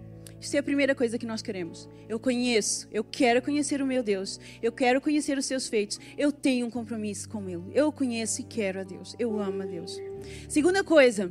Isso 0.41 0.57
é 0.57 0.59
a 0.59 0.63
primeira 0.63 0.95
coisa 0.95 1.19
que 1.19 1.27
nós 1.27 1.43
queremos. 1.43 1.87
Eu 2.09 2.19
conheço, 2.19 2.89
eu 2.91 3.05
quero 3.05 3.43
conhecer 3.43 3.83
o 3.83 3.87
meu 3.87 4.03
Deus, 4.03 4.41
eu 4.63 4.73
quero 4.73 5.03
conhecer 5.03 5.37
os 5.37 5.45
seus 5.45 5.69
feitos, 5.69 6.01
eu 6.17 6.33
tenho 6.33 6.67
um 6.67 6.71
compromisso 6.71 7.29
com 7.29 7.47
Ele. 7.47 7.65
Eu 7.75 7.93
conheço 7.93 8.41
e 8.41 8.45
quero 8.45 8.81
a 8.81 8.85
Deus, 8.85 9.15
eu 9.19 9.39
amo 9.39 9.63
a 9.63 9.67
Deus. 9.67 10.01
Segunda 10.49 10.83
coisa, 10.83 11.31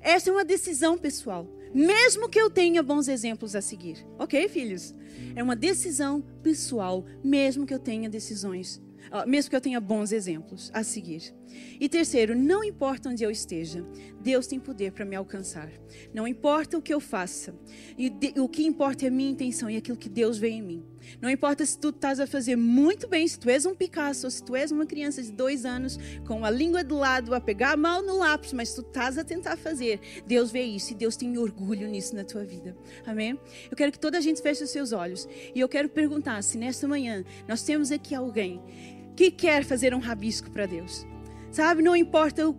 essa 0.00 0.30
é 0.30 0.32
uma 0.32 0.44
decisão 0.44 0.98
pessoal, 0.98 1.46
mesmo 1.74 2.28
que 2.28 2.40
eu 2.40 2.50
tenha 2.50 2.82
bons 2.82 3.08
exemplos 3.08 3.54
a 3.54 3.60
seguir. 3.60 4.06
Ok, 4.18 4.48
filhos? 4.48 4.94
É 5.34 5.42
uma 5.42 5.56
decisão 5.56 6.22
pessoal, 6.42 7.04
mesmo 7.22 7.66
que 7.66 7.74
eu 7.74 7.78
tenha 7.78 8.08
decisões, 8.08 8.82
mesmo 9.26 9.50
que 9.50 9.56
eu 9.56 9.60
tenha 9.60 9.80
bons 9.80 10.12
exemplos 10.12 10.70
a 10.74 10.82
seguir. 10.82 11.34
E 11.80 11.88
terceiro, 11.88 12.34
não 12.36 12.64
importa 12.64 13.08
onde 13.08 13.22
eu 13.22 13.30
esteja, 13.30 13.86
Deus 14.20 14.46
tem 14.46 14.58
poder 14.58 14.92
para 14.92 15.04
me 15.04 15.14
alcançar. 15.14 15.70
Não 16.12 16.26
importa 16.26 16.76
o 16.76 16.82
que 16.82 16.92
eu 16.92 17.00
faça, 17.00 17.54
e 17.96 18.12
o 18.38 18.48
que 18.48 18.64
importa 18.64 19.04
é 19.04 19.08
a 19.08 19.10
minha 19.10 19.30
intenção 19.30 19.70
e 19.70 19.76
aquilo 19.76 19.96
que 19.96 20.08
Deus 20.08 20.38
vê 20.38 20.48
em 20.48 20.62
mim. 20.62 20.84
Não 21.20 21.30
importa 21.30 21.64
se 21.64 21.78
tu 21.78 21.90
estás 21.90 22.20
a 22.20 22.26
fazer 22.26 22.56
muito 22.56 23.08
bem, 23.08 23.26
se 23.26 23.38
tu 23.38 23.48
és 23.48 23.66
um 23.66 23.74
Picasso, 23.74 24.30
se 24.30 24.42
tu 24.42 24.54
és 24.54 24.70
uma 24.70 24.86
criança 24.86 25.22
de 25.22 25.32
dois 25.32 25.64
anos 25.64 25.98
com 26.26 26.44
a 26.44 26.50
língua 26.50 26.82
de 26.84 26.92
lado 26.92 27.34
a 27.34 27.40
pegar 27.40 27.76
mal 27.76 28.02
no 28.02 28.18
lápis, 28.18 28.52
mas 28.52 28.74
tu 28.74 28.80
estás 28.80 29.18
a 29.18 29.24
tentar 29.24 29.56
fazer, 29.56 30.00
Deus 30.26 30.50
vê 30.50 30.62
isso 30.62 30.92
e 30.92 30.94
Deus 30.94 31.16
tem 31.16 31.36
orgulho 31.38 31.88
nisso 31.88 32.14
na 32.14 32.24
tua 32.24 32.44
vida. 32.44 32.76
Amém? 33.06 33.38
Eu 33.70 33.76
quero 33.76 33.92
que 33.92 33.98
toda 33.98 34.18
a 34.18 34.20
gente 34.20 34.42
feche 34.42 34.64
os 34.64 34.70
seus 34.70 34.92
olhos 34.92 35.28
e 35.54 35.60
eu 35.60 35.68
quero 35.68 35.88
perguntar 35.88 36.42
se 36.42 36.58
nesta 36.58 36.86
manhã 36.86 37.24
nós 37.48 37.62
temos 37.62 37.90
aqui 37.90 38.14
alguém 38.14 38.62
que 39.16 39.30
quer 39.30 39.64
fazer 39.64 39.94
um 39.94 39.98
rabisco 39.98 40.50
para 40.50 40.66
Deus. 40.66 41.06
Sabe, 41.50 41.82
não 41.82 41.96
importa 41.96 42.54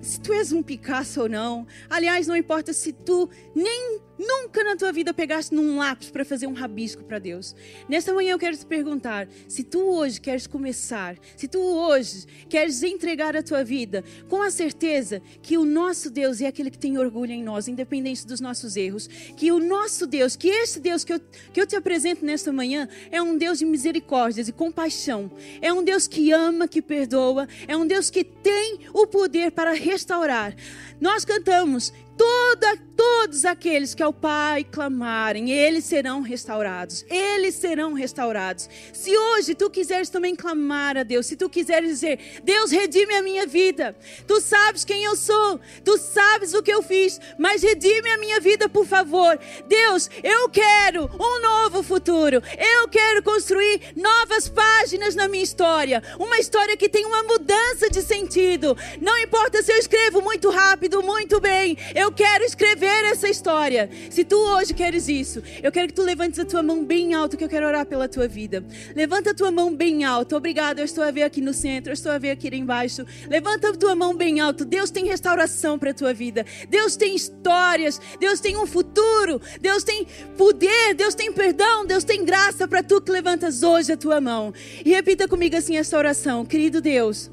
se 0.00 0.20
tu 0.20 0.32
és 0.32 0.52
um 0.52 0.62
Picasso 0.62 1.22
ou 1.22 1.28
não. 1.28 1.66
Aliás, 1.88 2.26
não 2.26 2.36
importa 2.36 2.72
se 2.72 2.92
tu 2.92 3.28
nem 3.54 4.00
nunca 4.20 4.62
na 4.62 4.76
tua 4.76 4.92
vida 4.92 5.14
pegaste 5.14 5.54
num 5.54 5.78
lápis 5.78 6.10
para 6.10 6.24
fazer 6.24 6.46
um 6.46 6.52
rabisco 6.52 7.02
para 7.02 7.18
Deus. 7.18 7.54
Nessa 7.88 8.12
manhã 8.12 8.32
eu 8.32 8.38
quero 8.38 8.56
te 8.56 8.66
perguntar: 8.66 9.26
se 9.48 9.64
tu 9.64 9.80
hoje 9.80 10.20
queres 10.20 10.46
começar, 10.46 11.16
se 11.36 11.48
tu 11.48 11.58
hoje 11.58 12.26
queres 12.48 12.82
entregar 12.82 13.34
a 13.34 13.42
tua 13.42 13.64
vida 13.64 14.04
com 14.28 14.42
a 14.42 14.50
certeza 14.50 15.22
que 15.40 15.56
o 15.56 15.64
nosso 15.64 16.10
Deus 16.10 16.40
é 16.40 16.46
aquele 16.46 16.70
que 16.70 16.78
tem 16.78 16.98
orgulho 16.98 17.32
em 17.32 17.42
nós, 17.42 17.68
independente 17.68 18.26
dos 18.26 18.40
nossos 18.40 18.76
erros, 18.76 19.08
que 19.36 19.50
o 19.50 19.58
nosso 19.58 20.06
Deus, 20.06 20.36
que 20.36 20.48
este 20.48 20.78
Deus 20.78 21.02
que 21.04 21.14
eu, 21.14 21.20
que 21.52 21.60
eu 21.60 21.66
te 21.66 21.76
apresento 21.76 22.24
nesta 22.24 22.52
manhã 22.52 22.88
é 23.10 23.22
um 23.22 23.36
Deus 23.36 23.58
de 23.58 23.64
misericórdia, 23.64 24.42
e 24.46 24.52
compaixão, 24.52 25.30
é 25.60 25.72
um 25.72 25.82
Deus 25.82 26.06
que 26.06 26.32
ama, 26.32 26.68
que 26.68 26.82
perdoa, 26.82 27.48
é 27.66 27.76
um 27.76 27.86
Deus 27.86 28.10
que 28.10 28.24
tem 28.24 28.80
o 28.92 29.06
poder 29.06 29.52
para 29.52 29.72
restaurar. 29.72 30.54
Nós 31.00 31.24
cantamos 31.24 31.92
toda, 32.20 32.76
todos 32.94 33.46
aqueles 33.46 33.94
que 33.94 34.02
ao 34.02 34.12
Pai 34.12 34.62
clamarem, 34.62 35.50
eles 35.50 35.86
serão 35.86 36.20
restaurados. 36.20 37.02
Eles 37.08 37.54
serão 37.54 37.94
restaurados. 37.94 38.68
Se 38.92 39.16
hoje 39.16 39.54
tu 39.54 39.70
quiseres 39.70 40.10
também 40.10 40.36
clamar 40.36 40.98
a 40.98 41.02
Deus, 41.02 41.24
se 41.24 41.34
tu 41.34 41.48
quiseres 41.48 41.88
dizer, 41.88 42.42
Deus, 42.44 42.70
redime 42.70 43.14
a 43.14 43.22
minha 43.22 43.46
vida. 43.46 43.96
Tu 44.26 44.38
sabes 44.42 44.84
quem 44.84 45.02
eu 45.02 45.16
sou, 45.16 45.58
tu 45.82 45.96
sabes 45.96 46.52
o 46.52 46.62
que 46.62 46.70
eu 46.70 46.82
fiz, 46.82 47.18
mas 47.38 47.62
redime 47.62 48.10
a 48.10 48.18
minha 48.18 48.38
vida, 48.38 48.68
por 48.68 48.86
favor. 48.86 49.38
Deus, 49.66 50.10
eu 50.22 50.50
quero 50.50 51.10
um 51.18 51.40
novo 51.40 51.82
futuro. 51.82 52.42
Eu 52.58 52.86
quero 52.88 53.22
construir 53.22 53.94
novas 53.96 54.46
páginas 54.46 55.14
na 55.14 55.26
minha 55.26 55.42
história. 55.42 56.02
Uma 56.18 56.38
história 56.38 56.76
que 56.76 56.88
tem 56.88 57.06
uma 57.06 57.22
mudança 57.22 57.88
de 57.88 58.02
sentido. 58.02 58.76
Não 59.00 59.16
importa 59.20 59.62
se 59.62 59.72
eu 59.72 59.78
escrevo 59.78 60.20
muito 60.20 60.50
rápido, 60.50 61.02
muito 61.02 61.40
bem. 61.40 61.78
Eu 61.94 62.09
eu 62.10 62.12
quero 62.12 62.42
escrever 62.44 63.04
essa 63.04 63.28
história. 63.28 63.88
Se 64.10 64.24
tu 64.24 64.36
hoje 64.36 64.74
queres 64.74 65.08
isso, 65.08 65.40
eu 65.62 65.70
quero 65.70 65.86
que 65.86 65.94
tu 65.94 66.02
levantes 66.02 66.40
a 66.40 66.44
tua 66.44 66.60
mão 66.60 66.84
bem 66.84 67.14
alto, 67.14 67.36
que 67.36 67.44
eu 67.44 67.48
quero 67.48 67.64
orar 67.64 67.86
pela 67.86 68.08
tua 68.08 68.26
vida. 68.26 68.64
Levanta 68.96 69.30
a 69.30 69.34
tua 69.34 69.52
mão 69.52 69.72
bem 69.72 70.02
alto. 70.04 70.34
Obrigado, 70.34 70.80
eu 70.80 70.84
estou 70.84 71.04
a 71.04 71.12
ver 71.12 71.22
aqui 71.22 71.40
no 71.40 71.54
centro, 71.54 71.90
eu 71.90 71.94
estou 71.94 72.10
a 72.10 72.18
ver 72.18 72.32
aqui 72.32 72.48
embaixo. 72.48 73.06
Levanta 73.28 73.70
a 73.70 73.76
tua 73.76 73.94
mão 73.94 74.16
bem 74.16 74.40
alto. 74.40 74.64
Deus 74.64 74.90
tem 74.90 75.06
restauração 75.06 75.78
para 75.78 75.92
a 75.92 75.94
tua 75.94 76.12
vida. 76.12 76.44
Deus 76.68 76.96
tem 76.96 77.14
histórias. 77.14 78.00
Deus 78.18 78.40
tem 78.40 78.56
um 78.56 78.66
futuro. 78.66 79.40
Deus 79.60 79.84
tem 79.84 80.04
poder. 80.36 80.94
Deus 80.94 81.14
tem 81.14 81.32
perdão. 81.32 81.86
Deus 81.86 82.02
tem 82.02 82.24
graça 82.24 82.66
para 82.66 82.82
tu 82.82 83.00
que 83.00 83.12
levantas 83.12 83.62
hoje 83.62 83.92
a 83.92 83.96
tua 83.96 84.20
mão. 84.20 84.52
E 84.84 84.90
repita 84.90 85.28
comigo 85.28 85.56
assim 85.56 85.76
esta 85.76 85.96
oração. 85.96 86.44
Querido 86.44 86.80
Deus, 86.80 87.30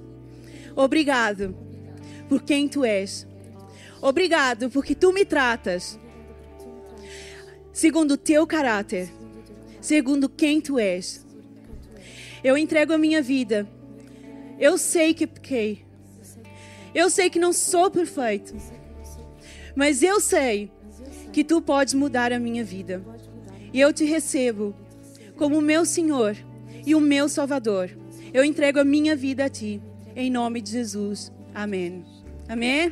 obrigado 0.76 1.56
por 2.30 2.44
quem 2.44 2.68
tu 2.68 2.86
és. 2.86 3.26
Obrigado, 4.02 4.70
porque 4.70 4.94
tu 4.94 5.12
me 5.12 5.26
tratas 5.26 6.00
segundo 7.74 8.12
o 8.12 8.18
teu 8.18 8.46
caráter, 8.48 9.10
segundo 9.80 10.28
quem 10.28 10.60
tu 10.60 10.80
és. 10.80 11.26
Eu 12.44 12.58
entrego 12.58 12.94
a 12.94 12.98
minha 12.98 13.22
vida. 13.22 13.68
Eu 14.60 14.78
sei 14.78 15.14
que 15.14 15.28
pequei. 15.28 15.86
Eu 16.94 17.10
sei 17.10 17.30
que 17.30 17.40
não 17.40 17.54
sou 17.54 17.92
perfeito. 17.92 18.56
Mas 19.76 20.02
eu 20.02 20.20
sei 20.20 20.72
que 21.32 21.44
tu 21.44 21.62
podes 21.62 21.94
mudar 21.94 22.34
a 22.34 22.40
minha 22.40 22.64
vida. 22.64 23.04
E 23.72 23.80
eu 23.80 23.94
te 23.94 24.06
recebo 24.06 24.76
como 25.36 25.58
o 25.60 25.62
meu 25.62 25.86
Senhor 25.86 26.36
e 26.86 26.96
o 26.96 27.00
meu 27.00 27.30
Salvador. 27.30 27.92
Eu 28.34 28.44
entrego 28.44 28.80
a 28.80 28.84
minha 28.84 29.16
vida 29.16 29.46
a 29.46 29.50
ti. 29.50 29.82
Em 30.16 30.32
nome 30.32 30.62
de 30.62 30.72
Jesus. 30.72 31.32
Amém. 31.54 32.04
Amém? 32.50 32.92